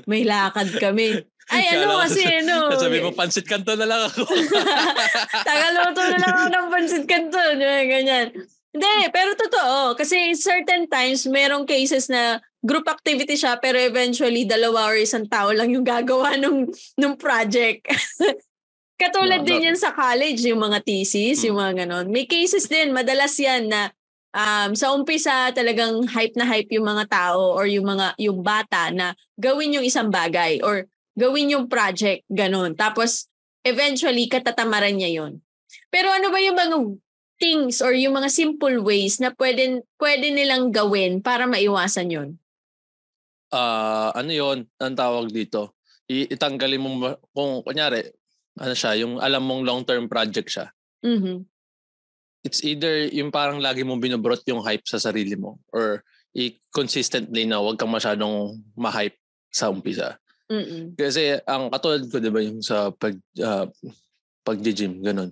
may 0.10 0.28
lakad 0.28 0.74
kami. 0.76 1.24
Ay, 1.52 1.76
ano 1.76 1.92
Kala 1.92 1.92
ko 1.92 1.98
kasi, 2.08 2.22
ano. 2.24 2.56
Sabi 2.88 2.98
mo, 3.04 3.12
pansit 3.12 3.48
kanto 3.48 3.76
na 3.76 3.84
lang 3.88 4.02
ako. 4.08 4.24
Tagaluto 5.48 6.02
na 6.08 6.18
lang 6.20 6.34
ako 6.40 6.48
ng 6.50 6.68
pansit 6.72 7.04
kanto. 7.04 7.36
Ganyan, 7.36 7.86
ganyan. 7.92 8.28
Hindi, 8.74 8.96
pero 9.12 9.36
totoo. 9.36 9.94
Kasi 9.94 10.34
certain 10.40 10.88
times, 10.88 11.28
merong 11.28 11.68
cases 11.68 12.08
na 12.08 12.40
group 12.64 12.88
activity 12.88 13.36
siya, 13.36 13.60
pero 13.60 13.76
eventually, 13.76 14.48
dalawa 14.48 14.96
or 14.96 14.98
isang 14.98 15.28
tao 15.28 15.52
lang 15.52 15.70
yung 15.76 15.84
gagawa 15.84 16.40
nung, 16.40 16.72
nung 16.96 17.20
project. 17.20 17.84
Katulad 19.04 19.44
No, 19.44 19.48
din 19.48 19.60
no. 19.60 19.66
yan 19.68 19.78
sa 19.78 19.92
college, 19.92 20.40
yung 20.48 20.64
mga 20.64 20.80
thesis, 20.80 21.44
yung 21.44 21.60
mga 21.60 21.84
ganon. 21.84 22.08
May 22.08 22.24
cases 22.24 22.72
din, 22.72 22.96
madalas 22.96 23.36
yan 23.36 23.68
na 23.68 23.92
um, 24.32 24.72
sa 24.74 24.96
umpisa 24.96 25.52
talagang 25.52 26.08
hype 26.08 26.40
na 26.40 26.48
hype 26.48 26.72
yung 26.72 26.88
mga 26.88 27.12
tao 27.12 27.52
or 27.52 27.68
yung 27.68 27.84
mga 27.84 28.16
yung 28.18 28.40
bata 28.40 28.90
na 28.96 29.12
gawin 29.36 29.76
yung 29.76 29.86
isang 29.86 30.08
bagay 30.08 30.64
or 30.64 30.88
gawin 31.20 31.52
yung 31.52 31.68
project, 31.70 32.26
ganon. 32.32 32.74
Tapos, 32.74 33.30
eventually, 33.62 34.26
katatamaran 34.26 34.98
niya 34.98 35.22
yon. 35.22 35.44
Pero 35.94 36.10
ano 36.10 36.34
ba 36.34 36.40
yung 36.42 36.58
mga 36.58 36.78
things 37.38 37.82
or 37.84 37.94
yung 37.94 38.18
mga 38.18 38.30
simple 38.30 38.82
ways 38.82 39.22
na 39.22 39.30
pwede, 39.36 39.84
pwede 40.02 40.32
nilang 40.34 40.74
gawin 40.74 41.22
para 41.22 41.46
maiwasan 41.46 42.10
yon? 42.10 42.30
Ah, 43.54 44.10
ano 44.18 44.34
yon 44.34 44.66
ang 44.82 44.98
tawag 44.98 45.30
dito? 45.30 45.78
I- 46.10 46.26
itanggalin 46.34 46.82
mo, 46.82 46.90
ma- 46.98 47.20
kung 47.32 47.62
kunyari, 47.62 48.02
ano 48.58 48.74
siya, 48.74 48.98
yung 48.98 49.22
alam 49.22 49.46
mong 49.46 49.62
long-term 49.62 50.10
project 50.10 50.50
siya. 50.50 50.74
Mhm. 51.06 51.46
It's 52.44 52.66
either 52.66 53.08
yung 53.14 53.30
parang 53.32 53.62
lagi 53.62 53.86
mong 53.86 54.02
binobrot 54.04 54.44
yung 54.50 54.66
hype 54.66 54.84
sa 54.84 55.00
sarili 55.00 55.38
mo 55.40 55.64
or 55.72 56.04
i- 56.36 56.60
consistently 56.76 57.46
na 57.48 57.62
huwag 57.62 57.80
kang 57.80 57.94
masyadong 57.94 58.60
ma-hype 58.76 59.16
sa 59.54 59.70
umpisa. 59.70 60.18
Mm-mm. 60.52 60.98
Kasi 61.00 61.40
ang 61.48 61.72
katulad 61.72 62.04
ko, 62.10 62.20
di 62.20 62.34
ba, 62.34 62.42
yung 62.44 62.60
sa 62.60 62.92
pag, 62.92 63.16
uh, 63.40 63.70
pag-gym, 64.44 65.00
ganun. 65.00 65.32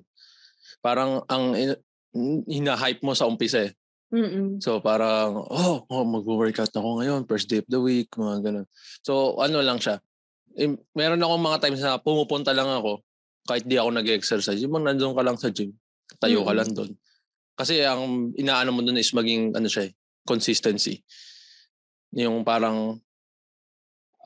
Parang 0.79 1.25
ang 1.27 1.51
in- 1.57 1.81
hina-hype 2.47 3.03
mo 3.03 3.11
sa 3.11 3.27
umpisa 3.27 3.65
eh. 3.65 3.75
Mm-mm. 4.11 4.59
So 4.59 4.83
parang, 4.83 5.39
oh, 5.47 5.87
oh 5.87 6.03
mag-workout 6.03 6.75
ako 6.75 6.99
ngayon, 6.99 7.23
first 7.31 7.47
day 7.47 7.63
of 7.63 7.69
the 7.71 7.79
week, 7.79 8.11
mga 8.19 8.43
ganun. 8.43 8.67
So 9.07 9.39
ano 9.39 9.63
lang 9.63 9.79
siya. 9.79 10.03
Eh, 10.59 10.67
meron 10.91 11.23
akong 11.23 11.43
mga 11.47 11.61
times 11.63 11.79
na 11.79 11.95
pumupunta 11.95 12.51
lang 12.51 12.67
ako, 12.67 12.99
kahit 13.47 13.63
di 13.63 13.79
ako 13.79 13.89
nag-exercise, 13.95 14.59
yung 14.59 14.75
mga 14.75 14.91
nandun 14.91 15.15
ka 15.15 15.23
lang 15.23 15.39
sa 15.39 15.47
gym, 15.47 15.71
tayo 16.19 16.43
ka 16.43 16.51
Mm. 16.51 16.59
lang 16.59 16.69
doon. 16.75 16.91
Kasi 17.55 17.79
ang 17.87 18.35
inaano 18.35 18.75
mo 18.75 18.83
doon 18.83 18.99
is 18.99 19.15
maging, 19.15 19.55
ano 19.55 19.71
siya, 19.71 19.87
eh, 19.87 19.91
consistency. 20.27 20.99
Yung 22.11 22.43
parang, 22.43 22.99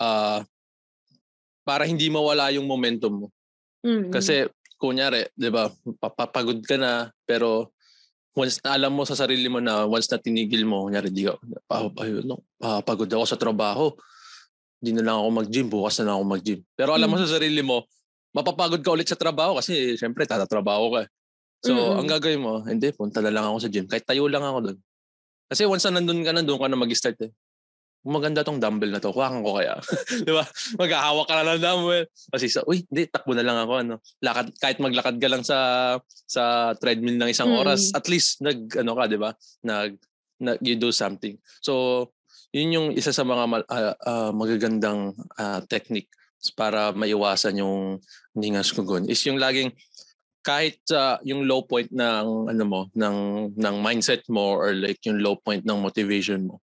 ah, 0.01 0.41
para 1.61 1.85
hindi 1.85 2.09
mawala 2.09 2.49
yung 2.53 2.65
momentum 2.65 3.25
mo. 3.25 3.27
Mm-mm. 3.85 4.09
Kasi, 4.09 4.49
kunyari, 4.81 5.29
di 5.37 5.53
ba, 5.53 5.69
papapagod 6.01 6.61
ka 6.65 6.77
na, 6.77 7.13
pero 7.25 7.74
once 8.35 8.59
na 8.61 8.75
alam 8.75 8.91
mo 8.91 9.07
sa 9.07 9.15
sarili 9.15 9.47
mo 9.47 9.63
na 9.63 9.87
once 9.87 10.11
na 10.11 10.19
tinigil 10.19 10.67
mo, 10.67 10.83
kunyari, 10.85 11.07
di 11.09 11.23
ka, 11.23 11.39
pa, 11.65 11.87
ayun, 12.03 12.27
no, 12.27 12.43
pagod 12.83 13.07
ako 13.07 13.23
sa 13.23 13.39
trabaho, 13.39 13.95
di 14.77 14.91
na 14.91 15.01
lang 15.01 15.17
ako 15.23 15.29
mag-gym, 15.31 15.67
bukas 15.71 16.03
na 16.03 16.11
lang 16.11 16.15
ako 16.19 16.25
mag-gym. 16.35 16.59
Pero 16.75 16.91
alam 16.91 17.07
mo 17.07 17.15
Mm. 17.15 17.23
sa 17.23 17.39
sarili 17.39 17.63
mo, 17.63 17.87
mapapagod 18.35 18.83
ka 18.83 18.91
ulit 18.91 19.07
sa 19.07 19.15
trabaho 19.15 19.55
kasi 19.55 19.95
syempre 19.95 20.27
tatatrabaho 20.27 20.91
ka. 20.91 21.01
So, 21.63 21.71
Mm-mm. 21.73 22.03
ang 22.03 22.07
gagawin 22.11 22.43
mo, 22.43 22.61
hindi, 22.67 22.91
punta 22.91 23.23
na 23.23 23.31
lang 23.31 23.47
ako 23.47 23.57
sa 23.63 23.71
gym. 23.71 23.87
Kahit 23.87 24.03
tayo 24.05 24.27
lang 24.27 24.43
ako 24.43 24.59
doon. 24.69 24.77
Kasi 25.47 25.63
once 25.65 25.87
na 25.87 25.97
nandun 25.97 26.21
ka 26.21 26.35
na, 26.35 26.43
doon 26.43 26.59
ka 26.59 26.67
na 26.67 26.77
mag-start 26.77 27.17
eh. 27.23 27.31
Maganda 28.05 28.45
tong 28.45 28.61
dumbbell 28.61 28.93
na 28.93 29.01
to. 29.01 29.09
Kuhakan 29.09 29.41
ko 29.41 29.57
kaya. 29.57 29.81
Di 30.27 30.29
ba? 30.29 30.45
Maghahawak 30.77 31.25
ka 31.25 31.33
na 31.41 31.57
ng 31.57 31.63
dumbbell. 31.65 32.05
Kasi 32.05 32.45
sa, 32.47 32.61
uy, 32.69 32.85
hindi, 32.85 33.09
takbo 33.09 33.33
na 33.33 33.41
lang 33.41 33.57
ako. 33.65 33.73
Ano. 33.81 33.95
Lakad, 34.21 34.53
kahit 34.61 34.77
maglakad 34.77 35.17
ka 35.17 35.27
lang 35.27 35.41
sa 35.41 35.57
sa 36.29 36.71
treadmill 36.77 37.17
ng 37.17 37.33
isang 37.33 37.49
Mm. 37.49 37.59
oras, 37.65 37.89
at 37.97 38.05
least 38.05 38.45
nag, 38.45 38.69
ano 38.77 38.93
ka, 38.93 39.09
di 39.09 39.17
ba? 39.17 39.33
Nag, 39.65 39.97
nag, 40.37 40.57
you 40.61 40.77
do 40.77 40.93
something. 40.93 41.33
So, 41.65 42.13
yun 42.53 42.71
yung 42.71 42.87
isa 42.93 43.11
sa 43.11 43.25
mga 43.25 43.43
mal- 43.49 43.69
ah, 43.69 43.97
ah, 43.99 44.31
magagandang 44.31 45.11
ah, 45.35 45.59
technique 45.65 46.07
para 46.53 46.93
maiwasan 46.93 47.57
yung 47.57 47.97
ningas 48.37 48.69
kugon 48.69 49.09
is 49.09 49.17
yung 49.25 49.41
laging 49.41 49.73
kahit 50.45 50.77
sa 50.85 51.17
yung 51.25 51.49
low 51.49 51.65
point 51.65 51.89
ng 51.89 52.45
ano 52.53 52.63
mo 52.69 52.81
ng 52.93 53.49
ng 53.57 53.75
mindset 53.81 54.21
mo 54.29 54.53
or 54.53 54.77
like 54.77 55.01
yung 55.09 55.17
low 55.17 55.33
point 55.41 55.65
ng 55.65 55.81
motivation 55.81 56.45
mo 56.45 56.61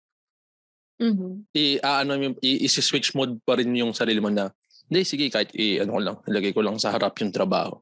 Mhm. 1.02 1.50
i 1.58 1.82
ano 1.82 2.14
yung 2.14 2.38
i- 2.46 2.62
i-switch 2.64 3.18
mode 3.18 3.42
pa 3.42 3.58
rin 3.58 3.74
yung 3.74 3.90
sarili 3.92 4.22
mo 4.22 4.30
na 4.30 4.54
hindi 4.86 5.02
sige 5.02 5.26
kahit 5.34 5.50
i 5.58 5.82
ano 5.82 5.98
ko 5.98 6.00
lang 6.00 6.18
ilagay 6.30 6.54
ko 6.54 6.62
lang 6.62 6.78
sa 6.78 6.94
harap 6.94 7.18
yung 7.18 7.34
trabaho 7.34 7.74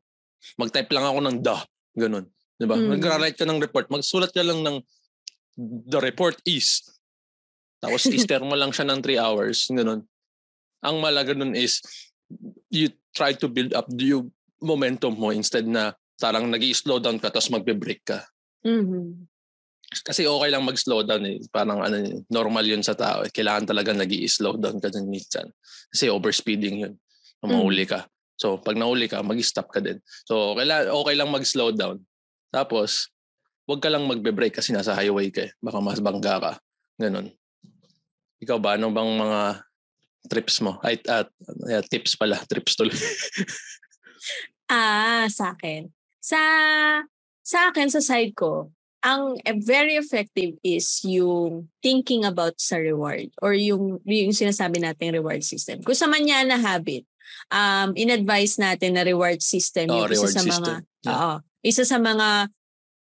mag-type 0.56 0.88
lang 0.96 1.04
ako 1.04 1.20
ng 1.28 1.38
da 1.44 1.60
ganun 1.94 2.24
di 2.56 2.64
ba 2.64 2.80
Mm. 2.80 2.96
nagra-write 2.96 3.36
ka 3.36 3.44
ng 3.44 3.60
report 3.60 3.92
magsulat 3.92 4.32
ka 4.32 4.40
lang 4.40 4.64
ng 4.64 4.80
the 5.86 6.00
report 6.00 6.40
is 6.48 6.88
tapos 7.80 8.08
i-stare 8.16 8.44
mo 8.44 8.56
lang 8.56 8.72
siya 8.72 8.88
ng 8.88 9.04
3 9.04 9.20
hours 9.20 9.68
ganun 9.68 10.08
ang 10.80 10.96
malaga 11.04 11.36
nun 11.36 11.52
is 11.60 11.84
you 12.72 12.88
try 13.12 13.36
to 13.36 13.52
build 13.52 13.76
up 13.76 13.90
yung 14.00 14.32
momentum 14.64 15.12
mo 15.12 15.36
instead 15.36 15.68
na 15.68 15.92
tarang 16.16 16.48
nag 16.48 16.64
slow 16.72 17.00
down 17.00 17.20
ka 17.20 17.28
tapos 17.28 17.52
magbe-break 17.52 18.04
ka 18.08 18.24
Mhm. 18.64 19.28
Kasi 19.90 20.30
okay 20.30 20.50
lang 20.54 20.64
mag-slow 20.66 21.02
down 21.02 21.26
eh. 21.26 21.42
Parang 21.50 21.82
ano, 21.82 22.22
normal 22.30 22.66
yun 22.66 22.86
sa 22.86 22.94
tao. 22.94 23.26
eh. 23.26 23.34
Kailangan 23.34 23.74
talaga 23.74 23.90
nag 23.92 24.10
slow 24.30 24.54
down 24.56 24.78
ka 24.78 24.94
din 24.94 25.10
minsan. 25.10 25.50
Kasi 25.90 26.14
overspeeding 26.14 26.76
yun. 26.86 26.94
Na 27.42 27.58
mahuli 27.58 27.90
ka. 27.90 28.06
So, 28.40 28.62
pag 28.62 28.78
nahuli 28.78 29.10
ka, 29.10 29.20
mag-stop 29.26 29.68
ka 29.74 29.82
din. 29.84 30.00
So, 30.24 30.56
kailangan, 30.56 30.94
okay 30.94 31.16
lang 31.18 31.34
mag-slow 31.34 31.74
down. 31.74 32.06
Tapos, 32.54 33.12
huwag 33.66 33.82
ka 33.82 33.90
lang 33.90 34.08
magbe-break 34.08 34.56
kasi 34.56 34.72
nasa 34.72 34.94
highway 34.96 35.34
ka 35.34 35.50
eh. 35.50 35.52
Baka 35.60 35.82
mas 35.84 36.00
bangga 36.00 36.40
ka. 36.40 36.54
Ganon. 37.02 37.34
Ikaw 38.40 38.58
ba? 38.62 38.80
Ano 38.80 38.94
bang 38.96 39.12
mga 39.20 39.42
trips 40.32 40.64
mo? 40.64 40.80
Ay, 40.86 41.02
at 41.10 41.28
yeah, 41.68 41.84
tips 41.84 42.16
pala. 42.16 42.40
Trips 42.50 42.78
tuloy. 42.80 42.96
Ah, 44.70 45.26
sa 45.28 45.58
akin. 45.58 45.90
Sa 46.22 46.40
sa 47.42 47.74
akin, 47.74 47.90
sa 47.90 48.00
side 48.00 48.38
ko, 48.38 48.70
ang 49.00 49.40
very 49.64 49.96
effective 49.96 50.60
is 50.60 51.00
yung 51.08 51.72
thinking 51.80 52.28
about 52.28 52.60
sa 52.60 52.76
reward 52.76 53.32
or 53.40 53.56
yung, 53.56 54.04
yung 54.04 54.36
sinasabi 54.36 54.84
natin 54.84 55.16
reward 55.16 55.40
system. 55.42 55.80
Kung 55.82 55.96
sa 55.96 56.08
manya 56.08 56.44
na 56.44 56.60
habit, 56.60 57.08
um, 57.48 57.96
in-advise 57.96 58.60
natin 58.60 59.00
na 59.00 59.08
reward 59.08 59.40
system 59.40 59.88
Oh, 59.88 60.04
yung 60.04 60.12
isa 60.12 60.28
sa 60.28 60.44
mga. 60.44 60.72
Yeah. 61.06 61.12
oo, 61.16 61.34
isa 61.64 61.84
sa 61.88 61.96
mga 61.96 62.52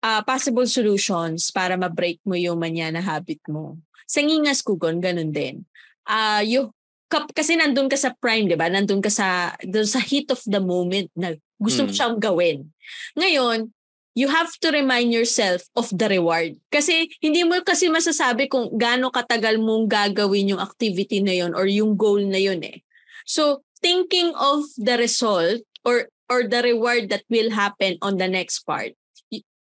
ah, 0.05 0.21
possible 0.21 0.65
solutions 0.69 1.49
para 1.49 1.73
ma-break 1.77 2.21
mo 2.25 2.37
yung 2.37 2.57
manya 2.57 2.93
na 2.93 3.01
habit 3.01 3.41
mo. 3.49 3.77
Sa 4.05 4.21
ngingas 4.21 4.61
kugon, 4.61 5.01
ganun 5.01 5.33
din. 5.33 5.65
Ah, 6.05 6.45
yung 6.45 6.69
kap- 7.09 7.33
kasi 7.33 7.57
nandun 7.57 7.89
ka 7.89 7.97
sa 7.97 8.13
prime, 8.13 8.45
'di 8.45 8.57
ba? 8.57 8.69
Nandun 8.69 9.01
ka 9.01 9.09
sa 9.09 9.53
dun 9.65 9.85
sa 9.85 9.97
heat 10.01 10.29
of 10.29 10.41
the 10.45 10.61
moment 10.61 11.09
na 11.17 11.33
gusto 11.57 11.85
mo 11.85 11.89
Hmm. 11.89 11.97
siyang 11.97 12.17
gawin. 12.21 12.57
Ngayon, 13.17 13.69
you 14.15 14.31
have 14.31 14.49
to 14.63 14.71
remind 14.71 15.11
yourself 15.11 15.67
of 15.75 15.91
the 15.91 16.07
reward. 16.07 16.55
Kasi 16.71 17.11
hindi 17.19 17.43
mo 17.43 17.59
kasi 17.61 17.91
masasabi 17.91 18.47
kung 18.47 18.71
gaano 18.79 19.11
katagal 19.11 19.59
mong 19.59 19.91
gagawin 19.91 20.55
yung 20.55 20.63
activity 20.63 21.19
na 21.19 21.35
yun 21.35 21.51
or 21.51 21.67
yung 21.67 21.99
goal 21.99 22.23
na 22.23 22.39
yun 22.39 22.63
eh. 22.63 22.79
So, 23.27 23.61
thinking 23.83 24.31
of 24.33 24.63
the 24.79 24.95
result 24.95 25.61
or 25.83 26.07
or 26.31 26.47
the 26.47 26.63
reward 26.63 27.11
that 27.11 27.27
will 27.29 27.51
happen 27.51 27.99
on 28.01 28.17
the 28.17 28.31
next 28.31 28.63
part, 28.63 28.95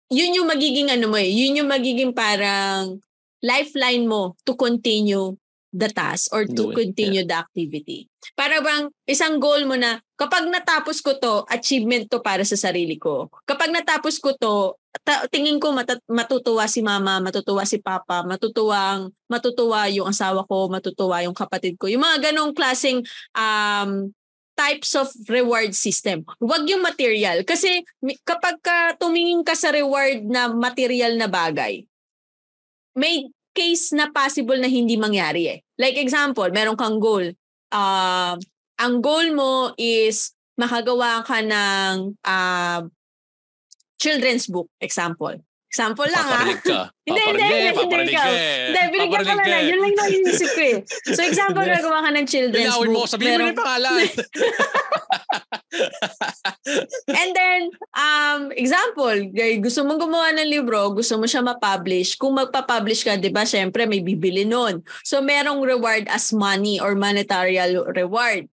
yun 0.09 0.35
yung 0.35 0.49
magiging 0.49 0.89
ano 0.89 1.07
mo 1.07 1.17
eh, 1.21 1.29
yun 1.29 1.63
yung 1.63 1.69
magiging 1.69 2.11
parang 2.11 2.99
lifeline 3.39 4.09
mo 4.09 4.35
to 4.43 4.57
continue 4.57 5.37
the 5.69 5.89
task 5.89 6.33
or 6.33 6.49
to 6.49 6.73
continue 6.73 7.21
the 7.21 7.37
activity. 7.37 8.09
Para 8.33 8.57
bang 8.59 8.89
isang 9.05 9.37
goal 9.37 9.69
mo 9.69 9.77
na 9.77 10.01
kapag 10.17 10.49
natapos 10.49 10.99
ko 10.99 11.15
to, 11.21 11.45
achievement 11.47 12.09
to 12.09 12.19
para 12.19 12.41
sa 12.43 12.57
sarili 12.57 12.97
ko. 12.97 13.29
Kapag 13.45 13.69
natapos 13.69 14.17
ko 14.17 14.33
to, 14.35 14.75
ta- 15.05 15.29
tingin 15.29 15.61
ko 15.61 15.71
mata- 15.71 16.01
matutuwa 16.09 16.65
si 16.65 16.81
mama, 16.81 17.21
matutuwa 17.21 17.63
si 17.63 17.77
papa, 17.79 18.25
matutuwang 18.25 19.13
matutuwa 19.29 19.85
yung 19.93 20.09
asawa 20.09 20.43
ko, 20.49 20.67
matutuwa 20.67 21.21
yung 21.21 21.37
kapatid 21.37 21.77
ko. 21.77 21.85
Yung 21.85 22.01
mga 22.01 22.33
ganong 22.33 22.51
klaseng 22.57 23.05
um, 23.37 24.11
types 24.59 24.91
of 24.99 25.07
reward 25.31 25.71
system. 25.71 26.27
Huwag 26.43 26.67
yung 26.67 26.83
material. 26.83 27.47
Kasi 27.47 27.79
kapag 28.27 28.59
ka 28.59 28.99
tumingin 28.99 29.45
ka 29.47 29.55
sa 29.55 29.71
reward 29.71 30.27
na 30.27 30.51
material 30.51 31.15
na 31.15 31.31
bagay, 31.31 31.87
may 32.99 33.31
case 33.53 33.91
na 33.95 34.09
possible 34.13 34.57
na 34.57 34.69
hindi 34.69 34.95
mangyari 34.95 35.49
eh. 35.49 35.57
Like 35.79 35.97
example, 35.99 36.47
meron 36.53 36.77
kang 36.77 37.01
goal. 37.01 37.33
Uh, 37.69 38.35
ang 38.79 38.93
goal 39.03 39.35
mo 39.35 39.73
is 39.75 40.33
makagawa 40.59 41.23
ka 41.23 41.39
ng 41.43 42.19
uh, 42.23 42.81
children's 43.99 44.47
book, 44.47 44.67
example. 44.79 45.35
Example 45.69 46.09
lang 46.09 46.25
ah. 46.25 46.41
Paparinig 46.41 46.61
ka. 46.65 46.81
Hindi, 47.09 47.21
hindi, 47.25 47.41
Paparinig, 47.73 47.89
hindi, 47.89 48.13
ikaw. 48.13 48.21
ka 48.21 48.29
eh. 48.29 48.65
Hindi, 48.69 48.81
binigyan 48.93 49.21
ko 49.21 49.25
lang 49.25 49.37
na. 49.37 49.45
ka 49.45 49.57
eh. 49.57 49.65
Yun 49.65 49.79
lang 49.81 49.91
yung 49.97 50.13
iniisip 50.13 50.49
ko 50.53 50.61
eh. 50.61 50.77
So 51.09 51.21
example, 51.25 51.65
Hindi. 51.65 51.77
nagawa 51.77 51.97
ka 52.05 52.09
ng 52.13 52.25
children's 52.29 52.69
Linawin 52.69 52.89
mo, 52.89 53.01
book. 53.01 53.09
sabihin 53.09 53.33
mo 53.33 53.37
na 53.37 53.49
yung 53.49 53.57
pangalan. 53.57 54.05
And 57.21 57.29
then, 57.33 57.61
um, 57.97 58.41
example, 58.53 59.17
gusto 59.61 59.79
mong 59.85 59.99
gumawa 60.01 60.27
ng 60.37 60.49
libro, 60.53 60.93
gusto 60.93 61.17
mo 61.17 61.25
siya 61.25 61.41
ma-publish. 61.41 62.17
Kung 62.17 62.37
magpa-publish 62.37 63.01
ka, 63.05 63.17
di 63.17 63.33
ba, 63.33 63.41
syempre 63.41 63.89
may 63.89 64.05
bibili 64.05 64.45
nun. 64.45 64.85
So, 65.01 65.21
merong 65.21 65.65
reward 65.65 66.05
as 66.13 66.29
money 66.29 66.77
or 66.77 66.93
monetary 66.93 67.57
reward. 67.93 68.45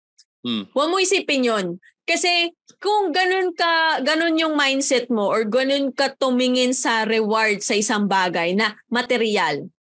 Hmm. 0.46 0.70
Huwag 0.70 0.90
mo 0.94 1.02
isipin 1.02 1.42
yun. 1.42 1.66
Kasi 2.06 2.54
kung 2.84 3.16
ganun 3.16 3.56
ka, 3.56 4.04
ganun 4.04 4.36
yung 4.36 4.52
mindset 4.52 5.08
mo 5.08 5.32
or 5.32 5.48
ganun 5.48 5.88
ka 5.88 6.12
tumingin 6.20 6.76
sa 6.76 7.08
reward 7.08 7.64
sa 7.64 7.72
isang 7.72 8.04
bagay 8.04 8.52
na 8.52 8.76
material, 8.92 9.72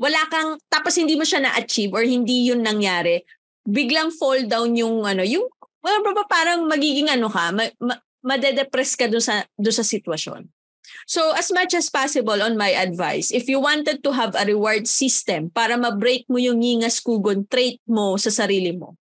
wala 0.00 0.24
kang, 0.32 0.56
tapos 0.72 0.96
hindi 0.96 1.12
mo 1.12 1.28
siya 1.28 1.44
na-achieve 1.44 1.92
or 1.92 2.08
hindi 2.08 2.48
yun 2.48 2.64
nangyari, 2.64 3.20
biglang 3.68 4.08
fall 4.08 4.40
down 4.48 4.72
yung 4.72 5.04
ano, 5.04 5.20
yung, 5.28 5.44
well, 5.84 6.00
pa- 6.00 6.24
parang 6.24 6.64
magiging 6.64 7.12
ano 7.12 7.28
ka, 7.28 7.52
ma, 7.52 7.68
ma, 7.84 8.00
madedepress 8.24 8.96
ka 8.96 9.12
doon 9.12 9.20
sa, 9.20 9.44
doon 9.60 9.76
sa 9.76 9.84
sitwasyon. 9.84 10.48
So 11.04 11.36
as 11.36 11.52
much 11.52 11.76
as 11.76 11.92
possible 11.92 12.40
on 12.40 12.56
my 12.56 12.72
advice, 12.72 13.28
if 13.28 13.44
you 13.48 13.60
wanted 13.60 14.00
to 14.04 14.10
have 14.16 14.32
a 14.32 14.48
reward 14.48 14.88
system 14.88 15.52
para 15.52 15.76
ma-break 15.76 16.24
mo 16.32 16.40
yung 16.40 16.64
ngingas 16.64 17.04
kugon 17.04 17.44
trait 17.44 17.80
mo 17.84 18.16
sa 18.16 18.32
sarili 18.32 18.72
mo, 18.72 18.96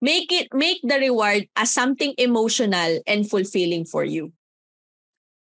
make 0.00 0.32
it 0.32 0.48
make 0.54 0.80
the 0.82 0.98
reward 0.98 1.46
as 1.54 1.70
something 1.70 2.14
emotional 2.18 3.00
and 3.06 3.28
fulfilling 3.28 3.84
for 3.84 4.04
you. 4.04 4.32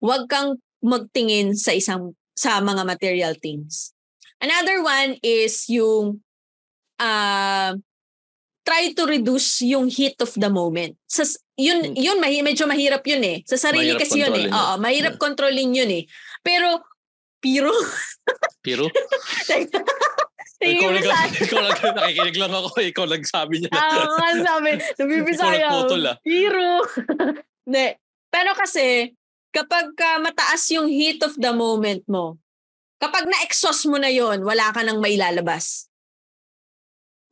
Huwag 0.03 0.27
kang 0.27 0.59
magtingin 0.83 1.55
sa 1.55 1.71
isang 1.71 2.15
sa 2.35 2.59
mga 2.59 2.83
material 2.83 3.33
things. 3.39 3.93
Another 4.43 4.83
one 4.83 5.15
is 5.23 5.69
yung 5.71 6.19
uh, 6.99 7.71
try 8.63 8.83
to 8.95 9.03
reduce 9.07 9.63
yung 9.63 9.87
heat 9.87 10.15
of 10.19 10.31
the 10.35 10.47
moment. 10.51 10.95
Sa, 11.07 11.23
yun, 11.55 11.91
Hmm. 11.91 11.95
yun 11.95 12.19
mahi, 12.19 12.39
medyo 12.43 12.63
mahirap 12.67 13.03
yun 13.07 13.23
eh. 13.23 13.37
Sa 13.47 13.55
sarili 13.59 13.91
Mahirap 13.95 14.01
kasi 14.03 14.17
yun 14.23 14.35
eh. 14.35 14.47
Oo, 14.51 14.73
mahirap 14.79 15.15
Yeah. 15.15 15.23
kontrolin 15.23 15.71
yun 15.75 15.91
eh. 15.91 16.03
Pero, 16.43 16.79
pero, 17.39 17.71
Pero, 18.63 18.87
tingin 19.47 19.67
ikaw, 20.63 20.89
lang, 20.95 21.29
ikaw 21.45 21.59
lang, 21.61 21.75
nakikinig 21.99 22.37
lang 22.39 22.53
ako, 22.53 22.69
ikaw 22.79 23.05
nagsabi 23.05 23.55
niya. 23.59 23.71
Ah, 23.75 24.07
nga 24.07 24.29
sabi, 24.39 24.69
nabibisaya. 24.97 25.51
Ikaw 25.51 25.69
nagputol, 25.69 26.03
ah. 26.07 26.15
Hero. 26.23 26.71
Hindi. 27.67 27.87
Pero 28.33 28.51
kasi, 28.55 29.13
kapag 29.53 29.93
ka 29.93 30.17
mataas 30.23 30.63
yung 30.73 30.89
heat 30.89 31.21
of 31.21 31.37
the 31.37 31.51
moment 31.53 32.01
mo, 32.09 32.41
kapag 32.97 33.27
na-exhaust 33.27 33.85
mo 33.91 33.99
na 33.99 34.09
yon 34.09 34.41
wala 34.41 34.71
ka 34.71 34.81
nang 34.81 35.03
mailalabas. 35.03 35.91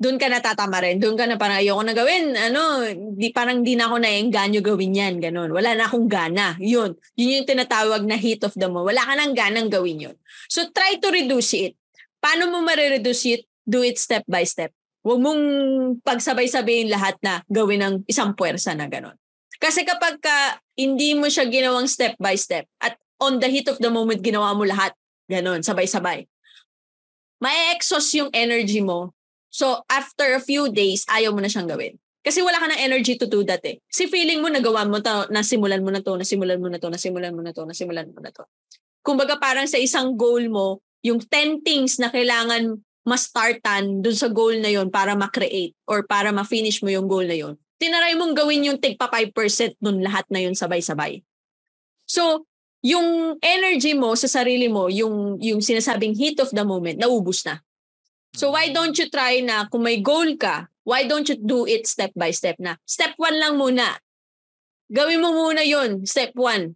Doon 0.01 0.17
ka 0.17 0.33
natatama 0.33 0.81
rin. 0.81 0.97
Doon 0.97 1.13
ka 1.13 1.29
na 1.29 1.37
parang 1.37 1.61
ayoko 1.61 1.85
na 1.85 1.93
gawin. 1.93 2.33
Ano, 2.33 2.81
di, 3.13 3.29
parang 3.29 3.61
di 3.61 3.77
na 3.77 3.85
ako 3.85 4.01
naengganyo 4.01 4.65
gawin 4.65 4.97
yan. 4.97 5.21
Ganon. 5.21 5.53
Wala 5.53 5.77
na 5.77 5.85
akong 5.85 6.09
gana. 6.09 6.57
Yun. 6.57 6.97
Yun 7.13 7.37
yung 7.37 7.45
tinatawag 7.45 8.01
na 8.09 8.17
heat 8.17 8.41
of 8.41 8.57
the 8.57 8.65
moment. 8.65 8.97
Wala 8.97 9.05
ka 9.05 9.13
nang 9.13 9.37
ganang 9.37 9.69
gawin 9.69 10.09
yun. 10.09 10.17
So 10.49 10.65
try 10.73 10.97
to 10.97 11.13
reduce 11.13 11.53
it. 11.53 11.77
Paano 12.21 12.53
mo 12.53 12.61
marireduce 12.61 13.25
it? 13.33 13.43
Do 13.65 13.81
it 13.81 13.97
step 13.97 14.23
by 14.29 14.45
step. 14.45 14.69
Huwag 15.01 15.17
mong 15.17 15.43
pagsabay-sabayin 16.05 16.93
lahat 16.93 17.17
na 17.25 17.41
gawin 17.49 17.81
ng 17.81 17.95
isang 18.05 18.37
puwersa 18.37 18.77
na 18.77 18.85
ganon. 18.85 19.17
Kasi 19.57 19.81
kapag 19.81 20.21
ka 20.21 20.61
hindi 20.77 21.17
mo 21.17 21.25
siya 21.25 21.49
ginawang 21.49 21.89
step 21.89 22.17
by 22.21 22.37
step 22.37 22.69
at 22.81 22.97
on 23.21 23.41
the 23.41 23.49
heat 23.49 23.69
of 23.69 23.81
the 23.81 23.89
moment 23.89 24.21
ginawa 24.21 24.53
mo 24.53 24.65
lahat, 24.65 24.93
ganon, 25.29 25.61
sabay-sabay, 25.65 26.25
may 27.41 27.73
exhaust 27.73 28.13
yung 28.13 28.29
energy 28.33 28.81
mo. 28.81 29.13
So 29.49 29.81
after 29.89 30.37
a 30.37 30.41
few 30.41 30.69
days, 30.69 31.05
ayaw 31.09 31.33
mo 31.33 31.41
na 31.41 31.49
siyang 31.49 31.69
gawin. 31.69 31.97
Kasi 32.21 32.45
wala 32.45 32.61
ka 32.61 32.69
ng 32.69 32.81
energy 32.85 33.17
to 33.17 33.25
do 33.25 33.41
that 33.49 33.65
eh. 33.65 33.81
Kasi 33.89 34.05
feeling 34.05 34.45
mo 34.45 34.49
nagawa 34.53 34.85
mo 34.85 35.01
to, 35.01 35.25
nasimulan 35.33 35.81
mo 35.81 35.89
na 35.89 36.05
to, 36.05 36.13
nasimulan 36.13 36.61
mo 36.61 36.69
na 36.69 36.77
to, 36.77 36.89
nasimulan 36.93 37.33
mo 37.33 37.41
na 37.41 37.49
to, 37.49 37.65
nasimulan 37.65 38.05
mo 38.13 38.21
na 38.21 38.29
to. 38.29 38.45
Kumbaga 39.01 39.41
parang 39.41 39.65
sa 39.65 39.81
isang 39.81 40.13
goal 40.13 40.45
mo, 40.53 40.85
yung 41.01 41.21
10 41.21 41.65
things 41.65 41.97
na 41.97 42.13
kailangan 42.13 42.77
ma-startan 43.01 44.05
dun 44.05 44.13
sa 44.13 44.29
goal 44.29 44.61
na 44.61 44.69
yon 44.69 44.93
para 44.93 45.17
ma-create 45.17 45.73
or 45.89 46.05
para 46.05 46.29
ma-finish 46.29 46.85
mo 46.85 46.89
yung 46.93 47.09
goal 47.09 47.25
na 47.25 47.33
yon. 47.33 47.57
Tinaray 47.81 48.13
mong 48.13 48.37
gawin 48.37 48.69
yung 48.69 48.77
tigpa 48.77 49.09
5% 49.09 49.81
dun 49.81 50.05
lahat 50.05 50.29
na 50.29 50.45
yun 50.45 50.53
sabay-sabay. 50.53 51.25
So, 52.05 52.45
yung 52.85 53.37
energy 53.41 53.97
mo 53.97 54.13
sa 54.13 54.29
sarili 54.29 54.69
mo, 54.69 54.89
yung, 54.89 55.41
yung 55.41 55.61
sinasabing 55.61 56.13
heat 56.13 56.37
of 56.41 56.53
the 56.53 56.61
moment, 56.61 57.01
naubos 57.01 57.41
na. 57.45 57.61
So 58.33 58.53
why 58.55 58.73
don't 58.73 58.95
you 58.97 59.09
try 59.11 59.43
na 59.43 59.67
kung 59.67 59.85
may 59.85 60.01
goal 60.01 60.37
ka, 60.37 60.71
why 60.81 61.05
don't 61.05 61.27
you 61.29 61.37
do 61.37 61.69
it 61.69 61.85
step 61.85 62.13
by 62.17 62.33
step 62.33 62.57
na? 62.57 62.77
Step 62.87 63.13
1 63.17 63.37
lang 63.37 63.53
muna. 63.59 63.97
Gawin 64.91 65.21
mo 65.21 65.31
muna 65.31 65.61
yun, 65.61 66.03
step 66.09 66.33
1. 66.33 66.73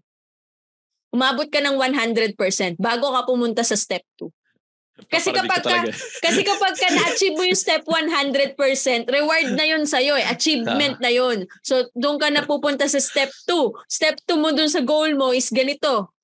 Umabot 1.15 1.47
ka 1.47 1.63
ng 1.63 1.79
100% 1.79 2.35
bago 2.75 3.15
ka 3.15 3.23
pumunta 3.23 3.63
sa 3.63 3.79
step 3.79 4.03
2. 4.19 4.27
Kasi 5.11 5.31
kapag 5.35 5.59
ka, 5.59 5.83
kasi 6.23 6.41
kapag 6.43 6.75
ka 6.75 6.87
na-achieve 6.87 7.35
mo 7.35 7.43
yung 7.43 7.59
step 7.59 7.83
100%, 7.83 8.55
reward 9.11 9.47
na 9.55 9.65
yun 9.67 9.83
sa'yo 9.83 10.15
eh. 10.15 10.23
Achievement 10.23 10.99
na 11.03 11.11
yun. 11.11 11.43
So, 11.67 11.87
doon 11.91 12.15
ka 12.15 12.31
na 12.31 12.47
pupunta 12.47 12.87
sa 12.87 12.99
step 13.03 13.27
2. 13.47 13.75
Step 13.91 14.15
2 14.23 14.39
mo 14.39 14.55
doon 14.55 14.71
sa 14.71 14.79
goal 14.83 15.11
mo 15.19 15.35
is 15.35 15.51
ganito. 15.51 16.15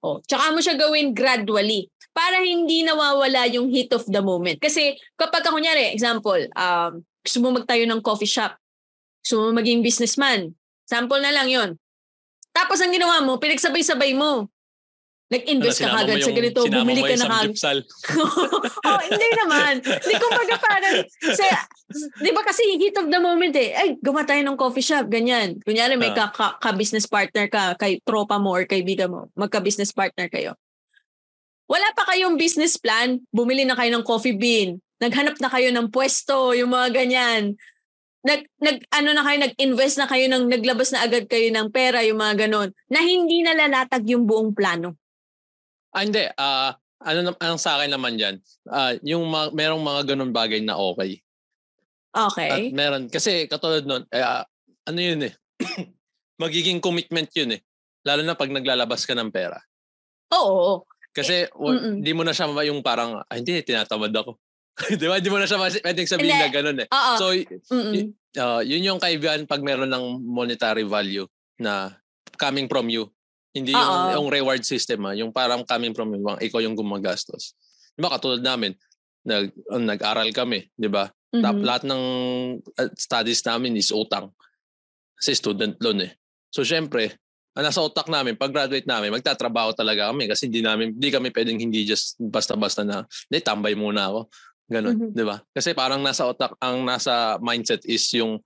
Oh, 0.00 0.22
tsaka 0.24 0.54
mo 0.54 0.62
siya 0.62 0.78
gawin 0.78 1.12
gradually 1.12 1.90
para 2.14 2.40
hindi 2.40 2.86
nawawala 2.86 3.50
yung 3.50 3.68
heat 3.68 3.90
of 3.92 4.06
the 4.06 4.22
moment. 4.22 4.62
Kasi 4.62 4.94
kapag 5.18 5.42
ka, 5.42 5.50
kunyari, 5.50 5.90
example, 5.90 6.40
um, 6.54 7.02
gusto 7.20 7.38
mo 7.42 7.54
magtayo 7.54 7.84
ng 7.84 8.00
coffee 8.00 8.30
shop, 8.30 8.54
gusto 9.20 9.42
mo 9.42 9.58
maging 9.58 9.84
businessman, 9.84 10.54
sample 10.86 11.20
na 11.20 11.34
lang 11.34 11.50
yon. 11.50 11.70
Tapos 12.50 12.78
ang 12.82 12.92
ginawa 12.92 13.22
mo, 13.22 13.38
pinagsabay-sabay 13.38 14.14
mo. 14.14 14.50
Nag-invest 15.30 15.78
ka 15.78 15.86
Ano, 15.86 15.94
sinama 15.94 15.94
mo 15.94 16.02
kagad 16.02 16.18
sa 16.18 16.26
yung- 16.26 16.38
ganito, 16.42 16.60
bumili 16.66 17.00
ka 17.06 17.14
yung 17.14 17.22
na 17.22 17.28
samgyupsal. 17.30 17.78
oh, 18.90 19.00
hindi 19.06 19.28
naman. 19.38 19.72
Hindi, 19.78 20.14
kumbaga 20.18 20.54
parang, 20.58 20.96
sa, 21.38 21.46
di 22.18 22.30
ba 22.34 22.42
kasi 22.42 22.62
heat 22.74 22.98
of 22.98 23.06
the 23.06 23.20
moment 23.22 23.54
eh, 23.54 23.70
ay, 23.78 23.88
gumawa 24.02 24.26
tayo 24.26 24.42
ng 24.42 24.58
coffee 24.58 24.82
shop, 24.82 25.06
ganyan. 25.06 25.62
Kunyari 25.62 25.94
may 25.94 26.10
ka, 26.10 26.34
ka, 26.34 26.58
ka-business 26.58 27.06
partner 27.06 27.46
ka, 27.46 27.78
kay 27.78 28.02
tropa 28.02 28.42
mo 28.42 28.58
or 28.58 28.66
kaibigan 28.66 29.14
mo, 29.14 29.30
magka-business 29.38 29.94
partner 29.94 30.26
kayo. 30.26 30.58
Wala 31.70 31.86
pa 31.94 32.10
kayong 32.10 32.34
business 32.34 32.74
plan, 32.74 33.22
bumili 33.30 33.62
na 33.62 33.78
kayo 33.78 33.94
ng 33.94 34.02
coffee 34.02 34.34
bean, 34.34 34.82
naghanap 34.98 35.38
na 35.38 35.46
kayo 35.46 35.70
ng 35.70 35.94
pwesto, 35.94 36.58
yung 36.58 36.74
mga 36.74 36.90
ganyan. 36.90 37.54
Nag, 38.20 38.44
nag, 38.60 38.84
ano 38.92 39.16
na 39.16 39.24
kayo, 39.24 39.38
nag-invest 39.40 39.96
na 39.96 40.04
kayo, 40.04 40.28
ng, 40.28 40.44
naglabas 40.52 40.92
na 40.92 41.00
agad 41.00 41.24
kayo 41.24 41.48
ng 41.48 41.72
pera, 41.72 42.04
yung 42.04 42.20
mga 42.20 42.46
ganon, 42.46 42.68
na 42.92 43.00
hindi 43.00 43.40
nalalatag 43.40 44.04
yung 44.12 44.28
buong 44.28 44.52
plano. 44.52 44.92
Ah, 45.96 46.04
hindi. 46.04 46.28
Ah, 46.36 46.76
ano 47.00 47.32
ang 47.40 47.56
sa 47.56 47.80
akin 47.80 47.96
naman 47.96 48.20
diyan, 48.20 48.36
ah, 48.68 48.92
yung 49.00 49.24
mga, 49.24 49.56
merong 49.56 49.80
mga 49.80 50.02
ganun 50.12 50.32
bagay 50.36 50.60
na 50.60 50.76
okay. 50.76 51.24
At 52.10 52.34
Okay. 52.34 52.74
meron 52.74 53.06
kasi 53.06 53.46
katulad 53.46 53.86
nun, 53.86 54.04
eh, 54.12 54.20
ah, 54.20 54.44
ano 54.84 54.98
yun 55.00 55.30
eh. 55.30 55.32
magiging 56.42 56.82
commitment 56.82 57.30
yun 57.32 57.56
eh. 57.56 57.60
Lalo 58.04 58.20
na 58.24 58.36
pag 58.36 58.52
naglalabas 58.52 59.04
ka 59.08 59.16
ng 59.16 59.32
pera. 59.32 59.56
Oo. 60.34 60.84
Kasi 61.14 61.48
wa- 61.56 61.72
mm-mm. 61.72 62.02
hindi 62.02 62.12
mo 62.12 62.22
na 62.26 62.34
siya 62.34 62.50
ma- 62.50 62.66
yung 62.66 62.84
parang, 62.84 63.22
ah, 63.22 63.36
hindi, 63.36 63.64
tinatamad 63.64 64.12
ako. 64.12 64.36
Di 65.00 65.06
ba? 65.06 65.20
Hindi 65.20 65.30
mo 65.30 65.38
na 65.38 65.46
siya 65.46 65.60
pwedeng 65.60 66.08
sabihin 66.08 66.32
Hindi. 66.32 66.44
na 66.44 66.50
ganun 66.52 66.78
eh. 66.80 66.88
Oo. 66.88 67.12
So, 67.20 67.26
y- 67.36 68.12
ah, 68.40 68.62
yun 68.64 68.86
yung 68.86 69.00
kaibigan 69.00 69.44
pag 69.44 69.60
meron 69.60 69.90
ng 69.90 70.24
monetary 70.24 70.84
value 70.84 71.28
na 71.60 71.92
coming 72.40 72.66
from 72.66 72.88
you. 72.88 73.08
Hindi 73.52 73.74
yung, 73.74 73.82
Oo. 73.82 74.10
yung 74.16 74.28
reward 74.30 74.62
system 74.62 75.04
ah, 75.04 75.14
yung 75.14 75.34
parang 75.34 75.66
coming 75.66 75.92
from 75.92 76.14
you, 76.14 76.22
ikaw 76.40 76.62
yung 76.62 76.78
gumagastos. 76.78 77.52
Di 77.92 78.00
ba 78.00 78.14
katulad 78.14 78.40
namin, 78.40 78.72
nag, 79.26 79.52
uh, 79.68 79.76
nag-aral 79.82 80.30
kami, 80.32 80.70
di 80.72 80.88
ba? 80.88 81.10
Tap, 81.30 81.60
Mhm. 81.60 81.64
lahat 81.66 81.82
ng 81.86 82.02
uh, 82.64 82.90
studies 82.96 83.44
namin 83.44 83.76
is 83.76 83.92
utang. 83.92 84.32
Kasi 85.20 85.36
student 85.36 85.76
loan 85.78 86.08
eh. 86.08 86.12
So 86.48 86.64
syempre, 86.64 87.20
ang 87.54 87.66
nasa 87.66 87.82
utak 87.82 88.06
namin, 88.08 88.38
pag 88.38 88.54
graduate 88.54 88.86
namin, 88.86 89.10
magtatrabaho 89.12 89.74
talaga 89.74 90.08
kami 90.08 90.30
kasi 90.30 90.46
hindi 90.46 90.62
namin, 90.62 90.94
hindi 90.96 91.10
kami 91.10 91.28
pwedeng 91.34 91.58
hindi 91.58 91.82
just 91.84 92.16
basta-basta 92.16 92.86
na, 92.86 93.04
hindi, 93.28 93.38
tambay 93.42 93.74
muna 93.74 94.06
ako. 94.08 94.20
Ganon, 94.70 94.94
Mhm. 94.94 95.10
di 95.10 95.24
ba? 95.26 95.42
Kasi 95.50 95.74
parang 95.74 95.98
nasa 95.98 96.30
utak, 96.30 96.54
ang 96.62 96.86
nasa 96.86 97.42
mindset 97.42 97.82
is 97.90 98.06
yung 98.14 98.38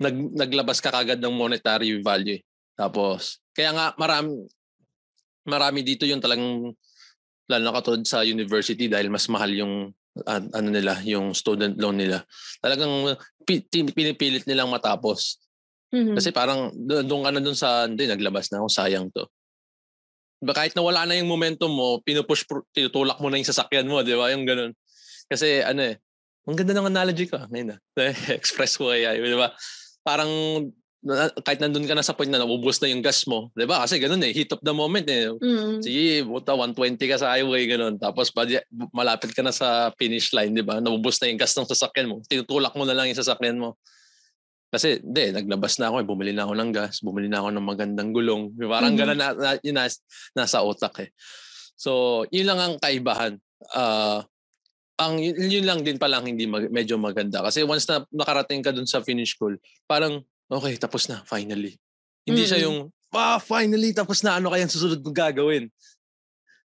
nag, 0.00 0.16
naglabas 0.32 0.80
ka 0.80 0.88
kagad 0.88 1.20
ng 1.20 1.36
monetary 1.36 1.92
value. 2.00 2.40
Tapos, 2.72 3.40
kaya 3.52 3.72
nga 3.76 3.92
marami, 4.00 4.48
marami 5.44 5.84
dito 5.84 6.08
yung 6.08 6.24
talagang, 6.24 6.72
lalo 7.46 7.62
na 7.62 7.76
katulad 7.76 8.02
sa 8.08 8.24
university 8.24 8.88
dahil 8.88 9.12
mas 9.12 9.28
mahal 9.28 9.52
yung 9.52 9.92
an- 10.24 10.48
ano 10.56 10.68
nila, 10.72 11.04
yung 11.04 11.36
student 11.36 11.76
loan 11.76 12.00
nila. 12.00 12.24
Talagang 12.64 13.12
pinipilit 13.44 14.48
nilang 14.48 14.72
matapos. 14.72 15.36
Mhm. 15.92 16.16
Kasi 16.16 16.32
parang 16.32 16.72
do- 16.72 17.04
doon 17.04 17.22
ka 17.28 17.30
na 17.30 17.40
doon 17.44 17.56
sa, 17.56 17.84
hindi, 17.84 18.08
naglabas 18.08 18.48
na 18.48 18.64
ako, 18.64 18.68
sayang 18.72 19.12
to. 19.12 19.28
Diba, 20.40 20.52
kahit 20.52 20.76
na 20.76 20.84
wala 20.84 21.08
na 21.08 21.16
yung 21.16 21.28
momentum 21.28 21.72
mo, 21.72 22.00
pinupush, 22.04 22.44
tinutulak 22.72 23.16
mo 23.20 23.28
na 23.28 23.40
yung 23.40 23.48
sasakyan 23.48 23.88
mo, 23.88 24.04
di 24.04 24.12
ba? 24.12 24.32
Yung 24.32 24.44
ganun. 24.44 24.72
Kasi 25.26 25.62
ano 25.62 25.82
eh, 25.82 25.94
ang 26.46 26.54
ganda 26.54 26.74
ng 26.74 26.90
analogy 26.90 27.26
ko. 27.26 27.38
Ngayon 27.50 27.68
na. 27.74 27.78
Express 28.30 28.78
ko 28.78 28.90
kaya, 28.90 29.18
di 29.18 29.34
ba? 29.34 29.50
Parang 30.06 30.30
na- 31.06 31.30
kahit 31.42 31.62
nandun 31.62 31.86
ka 31.86 31.94
na 31.94 32.02
sa 32.02 32.14
point 32.14 32.26
na 32.30 32.42
naubos 32.42 32.82
na 32.82 32.90
yung 32.90 33.02
gas 33.02 33.26
mo, 33.30 33.50
di 33.54 33.62
ba? 33.62 33.82
Kasi 33.86 33.98
ganun 34.02 34.22
eh, 34.26 34.34
heat 34.34 34.50
of 34.50 34.62
the 34.62 34.74
moment 34.74 35.06
eh. 35.06 35.30
Mhm. 35.30 35.78
Sige, 35.82 36.26
buta 36.26 36.54
120 36.54 36.98
ka 37.06 37.18
sa 37.18 37.34
highway, 37.34 37.66
ganun. 37.66 37.94
Tapos 37.98 38.30
malapit 38.90 39.30
ka 39.34 39.42
na 39.42 39.54
sa 39.54 39.94
finish 39.98 40.34
line, 40.34 40.54
di 40.54 40.66
ba? 40.66 40.78
Naubos 40.82 41.18
na 41.22 41.30
yung 41.30 41.38
gas 41.38 41.54
ng 41.54 41.66
sasakyan 41.66 42.10
mo. 42.10 42.22
Tinutulak 42.26 42.74
mo 42.74 42.82
na 42.86 42.94
lang 42.94 43.06
yung 43.06 43.18
sasakyan 43.18 43.58
mo. 43.58 43.78
Kasi, 44.66 44.98
hindi, 44.98 45.30
naglabas 45.30 45.78
na 45.78 45.94
ako, 45.94 46.02
eh. 46.02 46.06
bumili 46.06 46.32
na 46.34 46.42
ako 46.42 46.54
ng 46.58 46.70
gas, 46.74 46.98
bumili 46.98 47.30
na 47.30 47.38
ako 47.38 47.54
ng 47.54 47.66
magandang 47.66 48.10
gulong. 48.10 48.50
Parang 48.58 48.94
Mhm. 48.94 48.98
ganun 48.98 49.18
na, 49.18 49.28
na, 49.30 49.50
yun 49.62 49.78
nas, 49.78 50.02
nasa 50.34 50.58
utak 50.66 51.06
eh. 51.06 51.10
So, 51.78 52.22
yun 52.34 52.50
lang 52.50 52.58
ang 52.58 52.74
kaibahan. 52.82 53.38
Ah, 53.72 54.26
ang 54.96 55.20
yun, 55.20 55.36
yun 55.36 55.66
lang 55.68 55.80
din 55.84 56.00
palang 56.00 56.24
hindi 56.24 56.48
mag, 56.48 56.72
medyo 56.72 56.96
maganda. 56.96 57.44
Kasi 57.44 57.60
once 57.62 57.84
na 57.84 58.04
nakarating 58.08 58.64
ka 58.64 58.72
dun 58.72 58.88
sa 58.88 59.04
finish 59.04 59.36
school, 59.36 59.52
parang, 59.84 60.24
okay, 60.48 60.76
tapos 60.80 61.08
na, 61.12 61.20
finally. 61.28 61.76
Hindi 62.24 62.48
siya 62.48 62.58
Mm-mm. 62.58 62.66
yung, 62.66 62.76
ah, 63.12 63.36
finally, 63.38 63.92
tapos 63.92 64.24
na, 64.24 64.40
ano 64.40 64.48
kayang 64.48 64.72
susunod 64.72 65.04
kong 65.04 65.14
gagawin? 65.16 65.68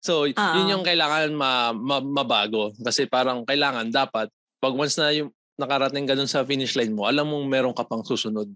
So, 0.02 0.26
Ah. 0.34 0.58
yun 0.58 0.80
yung 0.80 0.86
kailangan 0.88 1.30
ma, 1.36 1.76
ma- 1.76 2.02
mabago. 2.02 2.74
Kasi 2.82 3.06
parang 3.06 3.46
kailangan, 3.46 3.92
dapat, 3.94 4.32
pag 4.58 4.74
once 4.74 4.98
na 4.98 5.12
yung 5.14 5.30
nakarating 5.60 6.08
ka 6.10 6.18
dun 6.18 6.26
sa 6.26 6.42
finish 6.42 6.74
line 6.74 6.96
mo, 6.96 7.06
alam 7.06 7.28
mong 7.30 7.46
meron 7.46 7.76
ka 7.76 7.86
pang 7.86 8.02
susunod. 8.02 8.50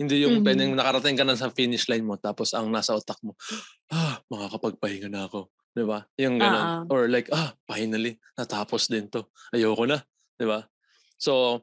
Hindi 0.00 0.24
yung 0.24 0.40
Mhm. 0.40 0.44
pwedeng 0.46 0.72
nakarating 0.72 1.18
ka 1.18 1.26
na 1.28 1.36
sa 1.36 1.52
finish 1.52 1.84
line 1.90 2.06
mo, 2.06 2.16
tapos 2.16 2.56
ang 2.56 2.72
nasa 2.72 2.96
utak 2.96 3.20
mo, 3.20 3.36
ah, 3.92 4.16
makakapagpahinga 4.32 5.12
na 5.12 5.28
ako. 5.28 5.52
Di 5.70 5.86
ba? 5.86 6.02
Yung 6.18 6.36
ganun. 6.36 6.66
Ah. 6.66 6.82
Or 6.90 7.06
like, 7.06 7.30
ah, 7.30 7.54
finally, 7.64 8.18
natapos 8.34 8.90
din 8.90 9.06
to. 9.06 9.26
Ayoko 9.54 9.86
na. 9.86 10.02
Di 10.34 10.46
ba? 10.46 10.66
So, 11.20 11.62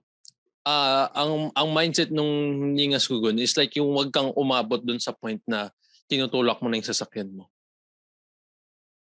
ah 0.68 1.08
ang 1.16 1.48
ang 1.56 1.70
mindset 1.72 2.12
nung 2.12 2.28
Ningas 2.76 3.08
Gugun 3.08 3.40
is 3.40 3.56
like 3.56 3.72
yung 3.80 3.96
wag 3.96 4.12
kang 4.12 4.36
umabot 4.36 4.84
dun 4.84 5.00
sa 5.00 5.16
point 5.16 5.40
na 5.48 5.72
tinutulak 6.12 6.60
mo 6.60 6.68
na 6.68 6.76
yung 6.76 6.88
sasakyan 6.92 7.32
mo. 7.32 7.48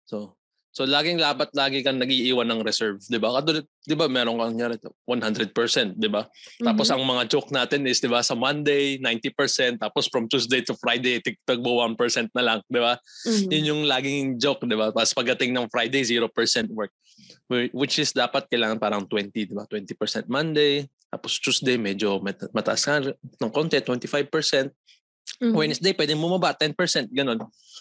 So, 0.09 0.40
so 0.71 0.87
laging 0.87 1.19
labat 1.19 1.51
lagi 1.53 1.83
kang 1.83 1.99
nagiiwan 1.99 2.47
ng 2.47 2.63
reserve, 2.63 3.03
'di 3.03 3.19
ba? 3.19 3.35
Katulad, 3.37 3.67
'di 3.83 3.95
ba, 3.95 4.07
meron 4.07 4.39
kang 4.39 4.55
nyari 4.55 4.79
100%, 5.05 5.99
'di 5.99 6.09
ba? 6.09 6.27
Tapos 6.59 6.87
Mhm. 6.89 6.95
ang 6.95 7.03
mga 7.05 7.23
joke 7.29 7.51
natin 7.51 7.83
is, 7.87 7.99
'di 7.99 8.09
ba, 8.09 8.23
sa 8.23 8.35
Monday 8.35 8.97
90%, 8.99 9.79
tapos 9.79 10.07
from 10.07 10.27
Tuesday 10.27 10.63
to 10.63 10.73
Friday 10.79 11.19
tigtagbo 11.19 11.83
1% 11.83 12.31
na 12.33 12.43
lang, 12.43 12.59
'di 12.67 12.81
ba? 12.81 12.95
Mhm. 13.27 13.49
Yun 13.51 13.65
yung 13.67 13.83
laging 13.85 14.39
joke, 14.39 14.63
'di 14.63 14.79
ba? 14.79 14.91
Tapos 14.91 15.11
pagdating 15.13 15.51
ng 15.51 15.67
Friday 15.69 16.03
0% 16.03 16.71
work. 16.71 16.95
Whi- 17.51 17.71
Which 17.75 17.99
is 17.99 18.15
dapat 18.15 18.47
kailangan 18.47 18.79
parang 18.79 19.05
20, 19.05 19.51
'di 19.51 19.55
ba? 19.55 19.67
20% 19.67 20.31
Monday, 20.31 20.87
tapos 21.11 21.35
Tuesday 21.43 21.75
medyo 21.75 22.23
mata- 22.23 22.47
mataas 22.55 22.87
ka 22.87 23.03
ng 23.03 23.51
konti, 23.51 23.83
25%. 23.83 24.71
Mhm. 25.41 25.55
Wednesday 25.55 25.93
pwede 25.95 26.15
bumaba 26.15 26.55
10%, 26.55 27.11
ganun. 27.11 27.39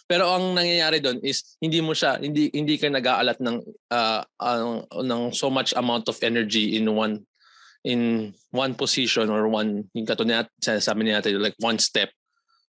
Pero 0.10 0.26
ang 0.26 0.58
nangyayari 0.58 0.98
doon 0.98 1.22
is 1.22 1.54
hindi 1.62 1.86
mo 1.86 1.94
siya 1.94 2.18
hindi 2.18 2.50
hindi 2.50 2.82
ka 2.82 2.90
nag-aalat 2.90 3.38
ng 3.38 3.58
ah, 3.94 4.26
ang- 4.42 4.90
ng 4.90 5.22
so 5.30 5.54
much 5.54 5.70
amount 5.78 6.10
of 6.10 6.18
energy 6.26 6.74
in 6.74 6.90
one 6.90 7.22
in 7.86 8.34
one 8.50 8.74
position 8.74 9.30
or 9.30 9.46
one 9.46 9.86
yung 9.94 10.10
katulad 10.10 10.50
na 10.50 10.82
sabi 10.82 11.06
ni 11.06 11.14
natin 11.14 11.38
like 11.38 11.54
one 11.62 11.78
step 11.78 12.10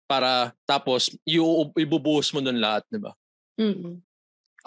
para 0.04 0.52
tapos 0.67 1.15
you 1.23 1.45
ibubuhos 1.80 2.36
mo 2.36 2.43
doon 2.43 2.60
lahat, 2.60 2.84
'di 2.91 2.99
ba? 2.99 3.15
Mhm. 3.56 4.04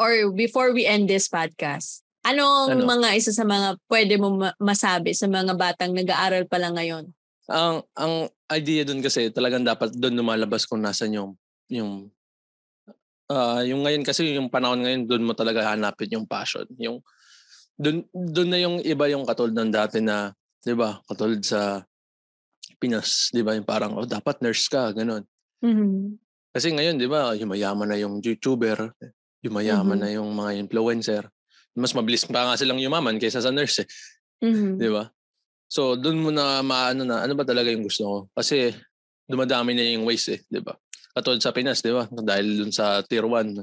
Or 0.01 0.33
before 0.33 0.73
we 0.73 0.89
end 0.89 1.13
this 1.13 1.29
podcast, 1.29 2.01
anong 2.25 2.81
Ano? 2.81 2.89
mga 2.89 3.21
isa 3.21 3.37
sa 3.37 3.45
mga 3.45 3.77
pwede 3.93 4.17
mo 4.17 4.33
ma- 4.33 4.57
masabi 4.57 5.13
sa 5.13 5.29
mga 5.29 5.53
batang 5.61 5.93
nag-aaral 5.93 6.49
pa 6.49 6.57
lang 6.57 6.73
ngayon? 6.81 7.05
Ang 7.53 7.85
ang 7.93 8.33
idea 8.49 8.87
doon 8.89 9.05
kasi 9.05 9.29
talagang 9.29 9.67
dapat 9.67 9.93
doon 9.93 10.17
lumalabas 10.17 10.65
kung 10.65 10.81
nasan 10.81 11.13
yung 11.13 11.31
yung 11.69 12.09
ah 13.33 13.61
yung 13.65 13.83
ngayon 13.89 14.05
kasi 14.05 14.37
yung 14.37 14.53
panahon 14.53 14.85
ngayon 14.85 15.03
doon 15.09 15.25
mo 15.25 15.33
talaga 15.33 15.73
hanapin 15.73 16.13
yung 16.13 16.29
passion. 16.29 16.69
Yung 16.77 17.01
doon 17.81 18.05
doon 18.13 18.49
na 18.53 18.59
yung 18.61 18.77
iba 18.85 19.09
yung 19.09 19.25
katulad 19.25 19.57
ng 19.57 19.73
dati 19.73 19.99
na 20.05 20.31
'di 20.63 20.75
ba? 20.77 21.01
Katulad 21.09 21.41
sa 21.43 21.83
Pinas, 22.81 23.31
'di 23.33 23.43
ba? 23.47 23.55
Yung 23.57 23.67
parang 23.67 23.95
oh 23.97 24.07
dapat 24.07 24.43
nurse 24.45 24.67
ka, 24.69 24.93
ganun. 24.93 25.25
Mhm. 25.63 26.19
Kasi 26.53 26.69
ngayon 26.75 26.99
'di 27.01 27.09
ba, 27.09 27.33
yumayaman 27.39 27.89
na 27.89 27.97
yung 27.99 28.21
YouTuber, 28.21 28.93
yumayaman 29.41 29.97
Mhm. 29.99 30.03
na 30.05 30.09
yung 30.13 30.31
mga 30.37 30.53
influencer. 30.61 31.25
Mas 31.73 31.97
mabilis 31.97 32.29
pa 32.29 32.45
nga 32.53 32.59
silang 32.61 32.77
yumaman 32.83 33.17
kaysa 33.17 33.41
sa 33.41 33.49
nurse, 33.55 33.87
eh, 33.87 33.89
Mhm. 34.45 34.77
'di 34.83 34.89
ba? 34.93 35.09
So 35.71 35.97
doon 35.97 36.19
mo 36.21 36.31
na 36.35 36.61
maano 36.67 37.07
na 37.07 37.25
ano 37.25 37.33
ba 37.39 37.47
talaga 37.47 37.71
yung 37.73 37.87
gusto 37.87 38.05
ko? 38.05 38.19
Kasi 38.37 38.75
dumadami 39.31 39.73
na 39.79 39.85
yung 39.97 40.05
ways 40.09 40.27
eh, 40.29 40.43
'di 40.51 40.61
ba? 40.67 40.75
Katulad 41.13 41.41
sa 41.45 41.53
Pinas, 41.53 41.85
'di 41.85 41.93
ba? 41.93 42.09
Dahil 42.09 42.47
dun 42.65 42.73
sa 42.73 43.05
tier 43.05 43.25
1, 43.29 43.61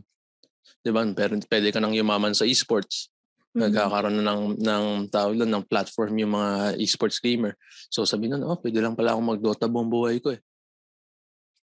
'di 0.86 0.92
ba? 0.94 1.02
Pero 1.18 1.34
pwede 1.50 1.68
ka 1.74 1.82
nang 1.82 1.98
yumaman 1.98 2.38
sa 2.38 2.46
esports. 2.46 3.10
Mhm. 3.58 3.66
Nagkakaroon 3.66 4.16
na 4.22 4.24
ng 4.30 4.44
ng 4.62 4.86
tawag 5.10 5.34
doon 5.42 5.50
ng 5.50 5.66
platform 5.66 6.14
yung 6.22 6.38
mga 6.38 6.78
esports 6.78 7.18
gamer. 7.18 7.58
So 7.90 8.06
sabi 8.06 8.30
nun, 8.30 8.46
oh, 8.46 8.62
pwede 8.62 8.78
lang 8.78 8.94
pala 8.94 9.18
akong 9.18 9.26
mag-Dota 9.34 9.66
buong 9.66 9.90
buhay 9.90 10.22
ko 10.22 10.38
eh. 10.38 10.40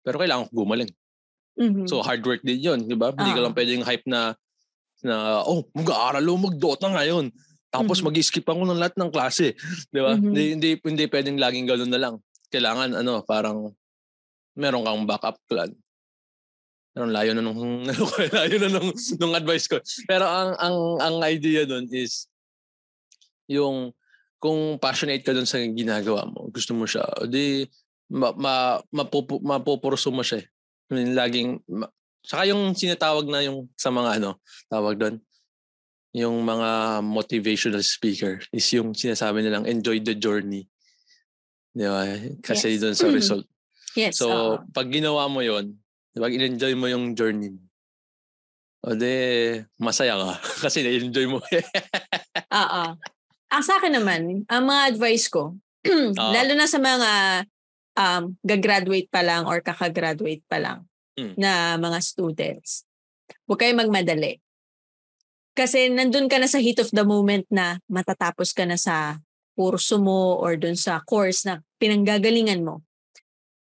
Pero 0.02 0.18
kailangan 0.18 0.50
ko 0.50 0.66
gumaling. 0.66 0.90
Mhm. 1.58 1.86
So 1.86 2.02
hard 2.02 2.26
work 2.26 2.42
din 2.42 2.58
'yon, 2.62 2.80
'di 2.90 2.98
ba? 2.98 3.14
Hindi 3.14 3.32
ka 3.38 3.42
lang 3.46 3.54
pwedeng 3.54 3.86
hype 3.86 4.06
na 4.10 4.34
na 5.06 5.46
oh, 5.46 5.70
mag-aaral 5.78 6.26
ako 6.26 6.38
mag-Dota 6.50 6.90
ngayon. 6.90 7.30
Tapos 7.70 8.02
Mhm. 8.02 8.06
mag-skip 8.10 8.46
ako 8.50 8.66
ng 8.66 8.82
lahat 8.82 8.98
ng 8.98 9.14
klase, 9.14 9.54
'di 9.94 10.02
ba? 10.02 10.18
Mhm. 10.18 10.24
Hindi 10.34 10.44
hindi 10.58 10.70
hindi 10.82 11.06
pwedeng 11.06 11.38
laging 11.38 11.70
ganoon 11.70 11.92
na 11.94 12.02
lang. 12.02 12.16
Kailangan 12.50 12.98
ano, 12.98 13.22
parang 13.22 13.70
meron 14.58 14.84
kang 14.84 15.06
backup 15.06 15.38
plan. 15.46 15.70
Pero 16.98 17.06
layo 17.06 17.38
na 17.38 17.46
nung 17.46 17.86
layo 18.38 18.56
na 18.58 18.70
nung, 18.74 18.90
nung 19.22 19.34
advice 19.38 19.70
ko. 19.70 19.78
Pero 20.10 20.26
ang 20.26 20.58
ang 20.58 20.78
ang 20.98 21.16
idea 21.30 21.70
doon 21.70 21.86
is 21.94 22.26
yung 23.46 23.94
kung 24.42 24.78
passionate 24.78 25.22
ka 25.26 25.34
doon 25.34 25.50
sa 25.50 25.62
ginagawa 25.62 26.26
mo, 26.30 26.50
gusto 26.54 26.74
mo 26.78 26.86
siya, 26.86 27.06
di 27.26 27.66
ma, 28.14 28.32
ma, 28.38 28.78
mapupu, 28.94 29.42
mapupurso 29.42 30.14
mo 30.14 30.22
siya. 30.22 30.42
Eh. 30.42 30.46
I 30.88 30.92
mean, 30.94 31.18
laging, 31.18 31.60
ma, 31.68 31.90
saka 32.22 32.48
yung 32.48 32.78
sinatawag 32.78 33.26
na 33.28 33.44
yung 33.44 33.68
sa 33.74 33.90
mga 33.90 34.22
ano, 34.22 34.40
tawag 34.70 34.96
doon, 35.02 35.16
yung 36.16 36.42
mga 36.46 37.02
motivational 37.04 37.84
speaker 37.84 38.40
is 38.54 38.66
yung 38.74 38.94
sinasabi 38.94 39.42
nilang 39.42 39.68
enjoy 39.68 40.00
the 40.00 40.16
journey. 40.16 40.66
Di 41.74 41.86
ba? 41.86 42.06
Kasi 42.42 42.78
yes. 42.78 42.82
doon 42.82 42.96
sa 42.96 43.08
result. 43.10 43.46
Yes. 43.98 44.22
So, 44.22 44.30
uh 44.30 44.56
pag 44.70 44.94
ginawa 44.94 45.26
mo 45.26 45.42
yon 45.42 45.74
pag 46.14 46.34
in-enjoy 46.34 46.78
mo 46.78 46.86
yung 46.86 47.18
journey 47.18 47.54
mo, 47.54 47.62
o 48.86 48.94
de, 48.94 49.14
masaya 49.82 50.18
ka. 50.18 50.32
Kasi 50.66 50.86
na-enjoy 50.86 51.26
mo. 51.30 51.42
Oo. 51.42 52.84
Ang 53.48 53.64
sa 53.64 53.78
akin 53.82 53.94
naman, 53.94 54.46
ang 54.50 54.64
mga 54.66 54.96
advice 54.96 55.30
ko, 55.30 55.58
lalo 56.36 56.52
na 56.58 56.68
sa 56.70 56.80
mga 56.82 57.12
um, 57.98 58.24
gagraduate 58.46 59.10
pa 59.10 59.22
lang 59.26 59.46
or 59.50 59.60
kakagraduate 59.60 60.46
pa 60.46 60.58
lang 60.62 60.80
mm. 61.18 61.36
na 61.36 61.76
mga 61.76 62.00
students, 62.00 62.86
huwag 63.50 63.60
kayo 63.60 63.74
magmadali. 63.76 64.40
Kasi 65.58 65.90
nandun 65.90 66.30
ka 66.30 66.38
na 66.38 66.46
sa 66.46 66.62
heat 66.62 66.78
of 66.78 66.94
the 66.94 67.02
moment 67.02 67.50
na 67.50 67.82
matatapos 67.90 68.54
ka 68.54 68.64
na 68.64 68.78
sa 68.78 69.18
kurso 69.58 69.98
mo 69.98 70.38
or 70.38 70.54
dun 70.54 70.78
sa 70.78 71.02
course 71.02 71.50
na 71.50 71.66
pinanggagalingan 71.82 72.62
mo. 72.62 72.87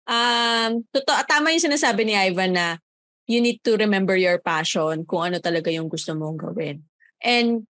Um, 0.04 0.84
totoo, 0.92 1.20
tama 1.28 1.56
yung 1.56 1.64
sinasabi 1.64 2.04
ni 2.04 2.16
Ivan 2.16 2.56
na 2.56 2.78
you 3.28 3.40
need 3.40 3.64
to 3.64 3.80
remember 3.80 4.20
your 4.20 4.40
passion 4.40 5.08
kung 5.08 5.32
ano 5.32 5.38
talaga 5.40 5.72
yung 5.72 5.88
gusto 5.88 6.12
mong 6.12 6.40
gawin. 6.40 6.84
And 7.24 7.64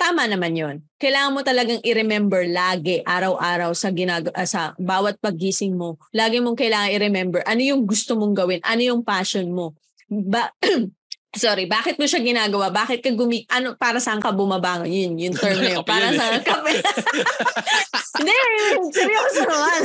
tama 0.00 0.28
naman 0.28 0.56
yon. 0.56 0.76
Kailangan 1.00 1.32
mo 1.36 1.40
talagang 1.40 1.80
i-remember 1.84 2.44
lagi, 2.48 3.04
araw-araw 3.04 3.72
sa 3.76 3.92
ginag 3.92 4.32
uh, 4.32 4.48
sa 4.48 4.72
bawat 4.80 5.16
paggising 5.20 5.76
mo. 5.76 6.00
Lagi 6.12 6.40
mong 6.40 6.56
kailangan 6.56 6.92
i-remember 6.96 7.40
ano 7.44 7.60
yung 7.60 7.84
gusto 7.84 8.16
mong 8.16 8.32
gawin, 8.36 8.60
ano 8.64 8.80
yung 8.80 9.02
passion 9.04 9.48
mo. 9.52 9.76
Ba 10.08 10.52
Sorry, 11.30 11.70
bakit 11.70 11.94
mo 11.94 12.10
siya 12.10 12.18
ginagawa? 12.26 12.74
Bakit 12.74 13.06
ka 13.06 13.14
gumi... 13.14 13.46
Ano, 13.54 13.78
para 13.78 14.02
saan 14.02 14.18
ka 14.18 14.34
bumabangon? 14.34 14.90
Yun, 14.90 15.14
yung 15.14 15.36
term 15.38 15.62
na 15.62 15.78
yun. 15.78 15.86
Para 15.90 16.10
sa 16.10 16.26
eh. 16.34 16.42
kape. 16.42 16.74
Hindi, 18.18 18.34
seryoso 18.90 19.40
naman. 19.46 19.80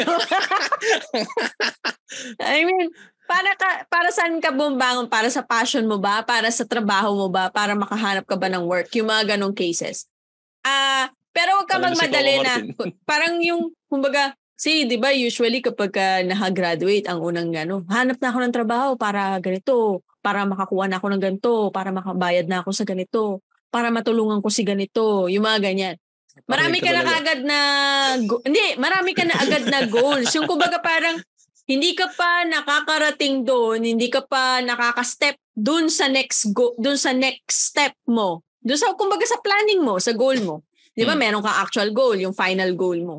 I 2.57 2.65
mean, 2.65 2.89
para 3.29 3.53
ka 3.53 3.85
para 3.93 4.09
saan 4.09 4.41
ka 4.41 4.49
bumabangon? 4.57 5.05
Para 5.05 5.29
sa 5.29 5.45
passion 5.45 5.85
mo 5.85 6.01
ba? 6.01 6.25
Para 6.25 6.49
sa 6.49 6.65
trabaho 6.65 7.13
mo 7.13 7.27
ba? 7.29 7.53
Para 7.53 7.77
makahanap 7.77 8.25
ka 8.25 8.41
ba 8.41 8.49
ng 8.49 8.65
work? 8.65 8.89
Yung 8.97 9.13
mga 9.13 9.37
ganong 9.37 9.53
cases. 9.53 10.09
Ah, 10.65 11.05
uh, 11.05 11.05
pero 11.29 11.61
wag 11.61 11.69
ka 11.69 11.77
magmadali 11.77 12.41
na 12.41 12.53
parang 13.05 13.37
yung 13.45 13.69
kumbaga 13.85 14.33
Si, 14.55 14.87
di 14.87 14.95
ba, 14.95 15.11
usually 15.11 15.59
kapag 15.59 15.91
ka 15.91 16.23
nakagraduate, 16.23 17.11
ang 17.11 17.19
unang 17.19 17.51
ano, 17.59 17.83
hanap 17.91 18.15
na 18.23 18.31
ako 18.31 18.39
ng 18.39 18.55
trabaho 18.55 18.89
para 18.95 19.35
ganito, 19.43 19.99
para 20.25 20.41
makakuha 20.49 20.89
na 20.89 20.97
ako 20.97 21.07
ng 21.13 21.21
ganito, 21.21 21.53
para 21.69 21.93
makabayad 21.93 22.49
na 22.49 22.65
ako 22.65 22.73
sa 22.73 22.81
ganito, 22.81 23.45
para 23.69 23.93
matulungan 23.93 24.41
ko 24.41 24.49
si 24.49 24.65
ganito, 24.65 25.29
yung 25.29 25.45
mga 25.45 25.59
ganyan. 25.61 25.95
Marami 26.49 26.81
ka 26.81 26.89
na 26.89 27.05
agad 27.05 27.39
na, 27.45 27.59
go- 28.25 28.41
hindi, 28.41 28.73
marami 28.81 29.13
ka 29.13 29.21
na 29.21 29.37
agad 29.37 29.69
na 29.69 29.85
goals. 29.85 30.33
Yung 30.33 30.49
kumbaga 30.49 30.81
parang, 30.81 31.21
hindi 31.69 31.93
ka 31.93 32.09
pa 32.13 32.45
nakakarating 32.45 33.45
doon, 33.45 33.85
hindi 33.85 34.09
ka 34.09 34.25
pa 34.25 34.61
nakaka-step 34.65 35.37
doon 35.53 35.93
sa 35.93 36.09
next 36.09 36.53
go, 36.53 36.73
doon 36.81 36.97
sa 36.97 37.13
next 37.13 37.73
step 37.73 37.93
mo. 38.09 38.41
Doon 38.65 38.77
sa 38.81 38.93
kumbaga 38.97 39.25
sa 39.29 39.41
planning 39.41 39.81
mo, 39.81 39.97
sa 39.97 40.13
goal 40.13 40.41
mo. 40.45 40.61
'Di 40.93 41.03
ba? 41.09 41.17
Hmm. 41.17 41.21
Meron 41.21 41.41
kang 41.41 41.57
actual 41.57 41.89
goal, 41.89 42.17
yung 42.21 42.37
final 42.37 42.69
goal 42.77 43.01
mo. 43.01 43.15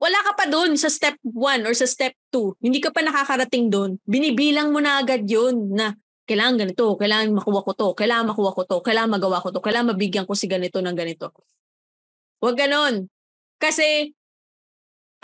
Wala 0.00 0.18
ka 0.24 0.32
pa 0.32 0.44
doon 0.48 0.80
sa 0.80 0.88
step 0.88 1.20
1 1.22 1.68
or 1.68 1.76
sa 1.76 1.84
step 1.84 2.16
2. 2.32 2.56
Hindi 2.64 2.80
ka 2.80 2.88
pa 2.88 3.04
nakakarating 3.04 3.68
doon. 3.68 4.00
Binibilang 4.08 4.72
mo 4.72 4.80
na 4.80 4.96
agad 4.96 5.28
'yun 5.28 5.76
na 5.76 5.92
kailangan 6.24 6.62
ganito, 6.62 6.94
kailangan 6.96 7.36
makuha 7.36 7.60
ko 7.66 7.72
to, 7.74 7.88
kailangan 7.92 8.30
makuha 8.32 8.54
ko 8.54 8.62
to, 8.62 8.78
kailangan 8.80 9.18
magawa 9.18 9.42
ko 9.42 9.50
to, 9.50 9.58
kailangan 9.58 9.92
mabigyan 9.92 10.24
ko 10.24 10.32
si 10.38 10.46
ganito 10.46 10.78
ng 10.78 10.94
ganito. 10.94 11.34
Huwag 12.40 12.56
ganon. 12.56 13.10
Kasi 13.60 14.14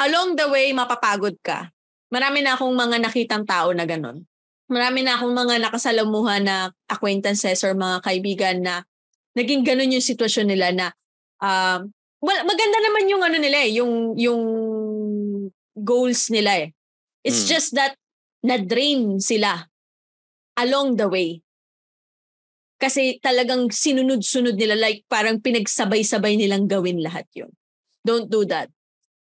along 0.03 0.37
the 0.37 0.51
way, 0.51 0.75
mapapagod 0.75 1.39
ka. 1.41 1.73
Marami 2.13 2.43
na 2.43 2.59
akong 2.59 2.75
mga 2.75 3.01
nakitang 3.01 3.47
tao 3.47 3.71
na 3.73 3.87
ganun. 3.89 4.27
Marami 4.67 5.07
na 5.07 5.15
akong 5.15 5.31
mga 5.31 5.63
nakasalamuhan 5.63 6.43
na 6.43 6.75
acquaintances 6.91 7.63
or 7.63 7.73
mga 7.73 8.03
kaibigan 8.03 8.57
na 8.61 8.83
naging 9.39 9.63
ganun 9.63 9.95
yung 9.95 10.03
sitwasyon 10.03 10.51
nila 10.51 10.75
na 10.75 10.87
um, 11.39 11.87
well, 12.27 12.43
maganda 12.43 12.79
naman 12.83 13.07
yung 13.07 13.23
ano 13.23 13.39
nila 13.39 13.59
eh, 13.63 13.71
yung, 13.79 14.19
yung 14.19 14.43
goals 15.79 16.27
nila 16.35 16.67
eh. 16.67 16.69
It's 17.23 17.47
hmm. 17.47 17.51
just 17.55 17.71
that 17.79 17.95
na-drain 18.43 19.23
sila 19.23 19.71
along 20.59 20.99
the 20.99 21.07
way. 21.07 21.47
Kasi 22.77 23.23
talagang 23.23 23.73
sinunod-sunod 23.73 24.59
nila 24.59 24.77
like 24.77 25.07
parang 25.09 25.41
pinagsabay-sabay 25.41 26.37
nilang 26.37 26.69
gawin 26.69 27.01
lahat 27.01 27.25
yun. 27.33 27.49
Don't 28.05 28.29
do 28.29 28.45
that. 28.51 28.69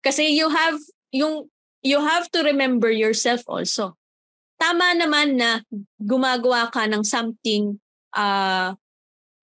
Kasi 0.03 0.35
you 0.35 0.51
have 0.51 0.75
yung 1.15 1.47
you 1.79 2.03
have 2.03 2.27
to 2.35 2.43
remember 2.43 2.91
yourself 2.91 3.45
also. 3.47 3.95
Tama 4.59 4.91
naman 4.99 5.39
na 5.39 5.63
gumagawa 5.95 6.67
ka 6.67 6.83
ng 6.83 7.07
something 7.07 7.79
uh, 8.11 8.75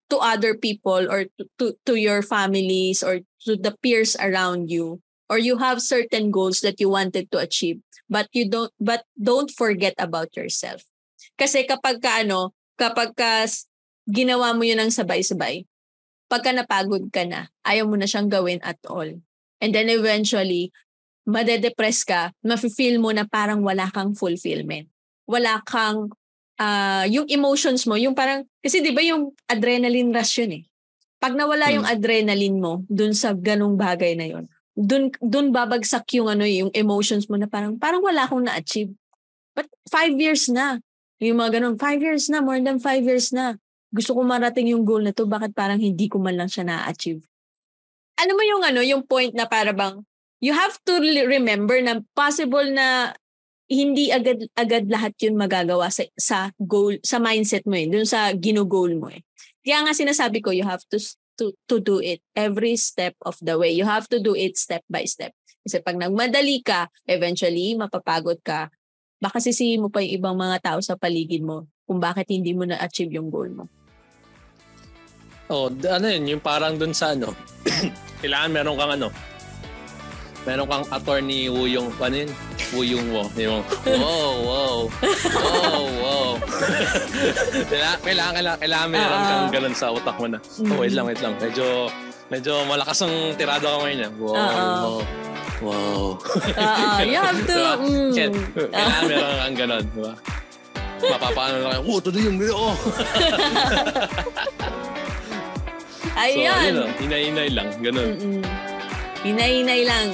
to 0.08 0.16
other 0.18 0.54
people 0.54 1.10
or 1.10 1.26
to, 1.38 1.42
to, 1.58 1.66
to 1.86 1.94
your 1.96 2.22
families 2.22 3.02
or 3.02 3.20
to 3.44 3.56
the 3.56 3.74
peers 3.82 4.16
around 4.18 4.70
you 4.70 5.00
or 5.28 5.38
you 5.38 5.58
have 5.58 5.82
certain 5.82 6.30
goals 6.30 6.60
that 6.62 6.78
you 6.78 6.88
wanted 6.88 7.30
to 7.30 7.38
achieve 7.38 7.80
but 8.08 8.30
you 8.30 8.48
don't 8.48 8.72
but 8.78 9.02
don't 9.18 9.50
forget 9.50 9.94
about 9.98 10.30
yourself 10.36 10.86
kasi 11.34 11.66
kapag 11.66 11.98
ka 11.98 12.22
ano 12.22 12.54
kapag 12.78 13.12
ka 13.18 13.44
ginawa 14.06 14.54
mo 14.54 14.62
yun 14.62 14.78
ng 14.78 14.94
sabay-sabay 14.94 15.66
pagka 16.30 16.54
napagod 16.54 17.10
ka 17.10 17.26
na 17.26 17.50
ayaw 17.66 17.90
mo 17.90 17.98
na 17.98 18.06
siyang 18.06 18.30
gawin 18.30 18.62
at 18.62 18.78
all 18.86 19.10
And 19.60 19.72
then 19.72 19.88
eventually, 19.88 20.72
madedepress 21.24 22.04
ka, 22.04 22.32
mafe-feel 22.44 23.00
mo 23.00 23.10
na 23.12 23.24
parang 23.24 23.64
wala 23.64 23.88
kang 23.88 24.12
fulfillment. 24.12 24.92
Wala 25.26 25.64
kang, 25.64 26.12
uh, 26.60 27.04
yung 27.08 27.26
emotions 27.28 27.84
mo, 27.88 27.96
yung 27.96 28.12
parang, 28.12 28.44
kasi 28.60 28.84
di 28.84 28.92
ba 28.92 29.00
yung 29.00 29.32
adrenaline 29.48 30.12
rush 30.12 30.44
yun 30.44 30.62
eh. 30.62 30.62
Pag 31.16 31.32
nawala 31.32 31.72
hmm. 31.72 31.74
yung 31.80 31.86
adrenaline 31.88 32.58
mo 32.60 32.84
dun 32.86 33.16
sa 33.16 33.32
ganong 33.32 33.80
bagay 33.80 34.14
na 34.14 34.26
yon 34.28 34.44
dun, 34.76 35.08
dun 35.24 35.56
babagsak 35.56 36.04
yung 36.20 36.28
ano 36.28 36.44
yung 36.44 36.68
emotions 36.76 37.32
mo 37.32 37.40
na 37.40 37.48
parang, 37.48 37.80
parang 37.80 38.04
wala 38.04 38.28
akong 38.28 38.44
na-achieve. 38.44 38.92
But 39.56 39.72
five 39.88 40.12
years 40.20 40.52
na. 40.52 40.84
Yung 41.16 41.40
mga 41.40 41.60
ganun, 41.60 41.80
five 41.80 41.96
years 42.04 42.28
na, 42.28 42.44
more 42.44 42.60
than 42.60 42.76
five 42.76 43.00
years 43.00 43.32
na. 43.32 43.56
Gusto 43.88 44.12
ko 44.12 44.20
marating 44.20 44.68
yung 44.68 44.84
goal 44.84 45.00
na 45.00 45.16
to, 45.16 45.24
bakit 45.24 45.56
parang 45.56 45.80
hindi 45.80 46.12
ko 46.12 46.20
man 46.20 46.36
lang 46.36 46.52
siya 46.52 46.68
na-achieve? 46.68 47.24
ano 48.16 48.32
mo 48.32 48.42
yung 48.42 48.62
ano, 48.64 48.80
yung 48.80 49.04
point 49.04 49.32
na 49.36 49.44
para 49.44 49.76
bang 49.76 50.00
you 50.40 50.52
have 50.52 50.76
to 50.84 51.00
remember 51.28 51.80
na 51.80 52.00
possible 52.12 52.64
na 52.68 53.16
hindi 53.66 54.14
agad 54.14 54.46
agad 54.54 54.86
lahat 54.86 55.12
yun 55.18 55.34
magagawa 55.34 55.90
sa 55.90 56.06
sa 56.14 56.38
goal 56.58 57.02
sa 57.02 57.18
mindset 57.18 57.66
mo 57.66 57.74
eh 57.74 57.90
dun 57.90 58.06
sa 58.06 58.30
gino-goal 58.30 58.94
mo 58.94 59.10
eh. 59.10 59.26
Kaya 59.66 59.82
nga 59.82 59.92
sinasabi 59.92 60.38
ko 60.38 60.54
you 60.54 60.62
have 60.62 60.82
to 60.86 60.98
to 61.36 61.52
to 61.66 61.82
do 61.82 61.98
it 61.98 62.22
every 62.38 62.78
step 62.78 63.18
of 63.26 63.34
the 63.42 63.58
way. 63.58 63.74
You 63.74 63.84
have 63.84 64.06
to 64.14 64.22
do 64.22 64.38
it 64.38 64.54
step 64.54 64.86
by 64.86 65.04
step. 65.04 65.34
Kasi 65.66 65.82
pag 65.82 65.98
nagmadali 65.98 66.62
ka 66.62 66.86
eventually 67.10 67.74
mapapagod 67.74 68.38
ka 68.46 68.70
baka 69.16 69.40
sisihin 69.40 69.82
mo 69.82 69.88
pa 69.88 70.04
yung 70.04 70.14
ibang 70.20 70.36
mga 70.36 70.60
tao 70.62 70.78
sa 70.84 70.94
paligid 70.94 71.40
mo 71.40 71.64
kung 71.88 71.98
bakit 72.02 72.28
hindi 72.28 72.52
mo 72.52 72.68
na 72.68 72.76
achieve 72.78 73.14
yung 73.16 73.32
goal 73.32 73.48
mo. 73.48 73.64
Oh, 75.46 75.70
ano 75.70 76.06
yun, 76.10 76.36
yung 76.36 76.42
parang 76.42 76.74
dun 76.74 76.90
sa 76.90 77.14
ano, 77.14 77.30
kailangan 78.22 78.50
meron 78.50 78.74
kang 78.74 78.92
ano, 78.98 79.08
meron 80.42 80.66
kang 80.66 80.86
attorney 80.90 81.46
Wuyong, 81.46 81.94
ano 82.02 82.26
yun? 82.26 82.30
Wuyong 82.74 83.06
Wo. 83.14 83.22
Yung, 83.38 83.62
wow, 83.86 84.32
wow, 84.42 84.76
wow, 85.22 85.84
wow. 86.02 86.30
kailangan, 88.02 88.32
kailangan, 88.34 88.58
kailangan, 88.58 88.88
meron 88.90 89.06
uh-huh. 89.06 89.30
kang 89.30 89.52
ganun 89.54 89.74
sa 89.74 89.86
utak 89.94 90.16
mo 90.18 90.26
na. 90.26 90.38
Oh, 90.42 90.82
wait 90.82 90.94
lang, 90.94 91.06
wait 91.06 91.20
lang. 91.22 91.38
Medyo, 91.38 91.86
medyo 92.32 92.66
malakas 92.66 93.06
ang 93.06 93.14
tirada 93.38 93.62
ka 93.62 93.78
ngayon. 93.86 94.10
Wow, 94.18 94.34
uh-huh. 94.34 94.58
wow. 94.58 94.98
Wow. 95.56 96.20
uh, 96.52 97.00
you 97.00 97.16
have 97.16 97.40
to... 97.48 97.56
diba? 97.56 97.74
Mm. 97.80 98.10
Kailangan 98.12 99.00
uh. 99.00 99.08
meron 99.08 99.36
kang 99.40 99.56
ganun, 99.56 99.84
diba? 99.94 100.12
Mapapaano 100.96 101.54
lang 101.60 101.70
kayo, 101.76 101.82
oh, 101.86 101.98
todo 102.00 102.18
yung 102.20 102.36
video. 102.40 102.72
Ayun. 106.16 106.48
So, 106.48 106.60
ayun 106.60 106.76
o, 106.80 106.88
hinay-hinay 106.96 107.48
lang. 107.52 107.68
Ganun. 107.84 108.08
Mm-mm. 108.16 108.42
Hinay-hinay 109.20 109.84
lang. 109.84 110.08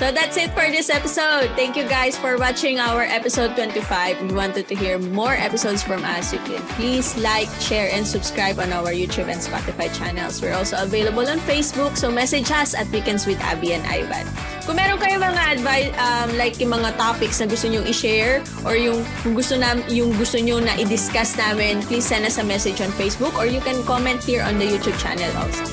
So 0.00 0.08
that's 0.08 0.40
it 0.40 0.48
for 0.56 0.64
this 0.72 0.88
episode. 0.88 1.52
Thank 1.60 1.76
you 1.76 1.84
guys 1.84 2.16
for 2.16 2.40
watching 2.40 2.80
our 2.80 3.04
episode 3.04 3.52
25. 3.52 3.84
We 4.24 4.32
wanted 4.32 4.64
to 4.72 4.74
hear 4.74 4.96
more 4.96 5.36
episodes 5.36 5.84
from 5.84 6.08
us. 6.08 6.32
You 6.32 6.40
can 6.40 6.64
please 6.80 7.20
like, 7.20 7.52
share, 7.60 7.92
and 7.92 8.08
subscribe 8.08 8.56
on 8.56 8.72
our 8.72 8.96
YouTube 8.96 9.28
and 9.28 9.36
Spotify 9.36 9.92
channels. 9.92 10.40
We're 10.40 10.56
also 10.56 10.80
available 10.80 11.28
on 11.28 11.36
Facebook. 11.44 12.00
So 12.00 12.08
message 12.08 12.48
us 12.48 12.72
at 12.72 12.88
Weekends 12.88 13.28
with 13.28 13.36
Abby 13.44 13.76
and 13.76 13.84
Ivan. 13.84 14.24
Kung 14.64 14.80
meron 14.80 14.96
kayo 14.96 15.20
mga 15.20 15.60
advice, 15.60 15.92
um, 16.00 16.32
like 16.40 16.56
yung 16.64 16.72
mga 16.72 16.96
topics 16.96 17.36
na 17.36 17.44
gusto 17.44 17.68
nyo 17.68 17.84
i-share 17.84 18.40
or 18.64 18.80
yung 18.80 19.04
kung 19.20 19.36
gusto, 19.36 19.60
na, 19.60 19.76
yung 19.92 20.16
gusto 20.16 20.40
nyo 20.40 20.64
na 20.64 20.80
i-discuss 20.80 21.36
namin, 21.36 21.84
please 21.84 22.08
send 22.08 22.24
us 22.24 22.40
a 22.40 22.44
message 22.48 22.80
on 22.80 22.88
Facebook 22.96 23.36
or 23.36 23.44
you 23.44 23.60
can 23.60 23.76
comment 23.84 24.24
here 24.24 24.40
on 24.40 24.56
the 24.56 24.64
YouTube 24.64 24.96
channel 24.96 25.28
also. 25.36 25.68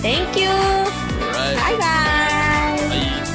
Thank 0.00 0.32
you! 0.32 0.48
Alright. 0.48 1.76
Bye-bye! 1.76 3.25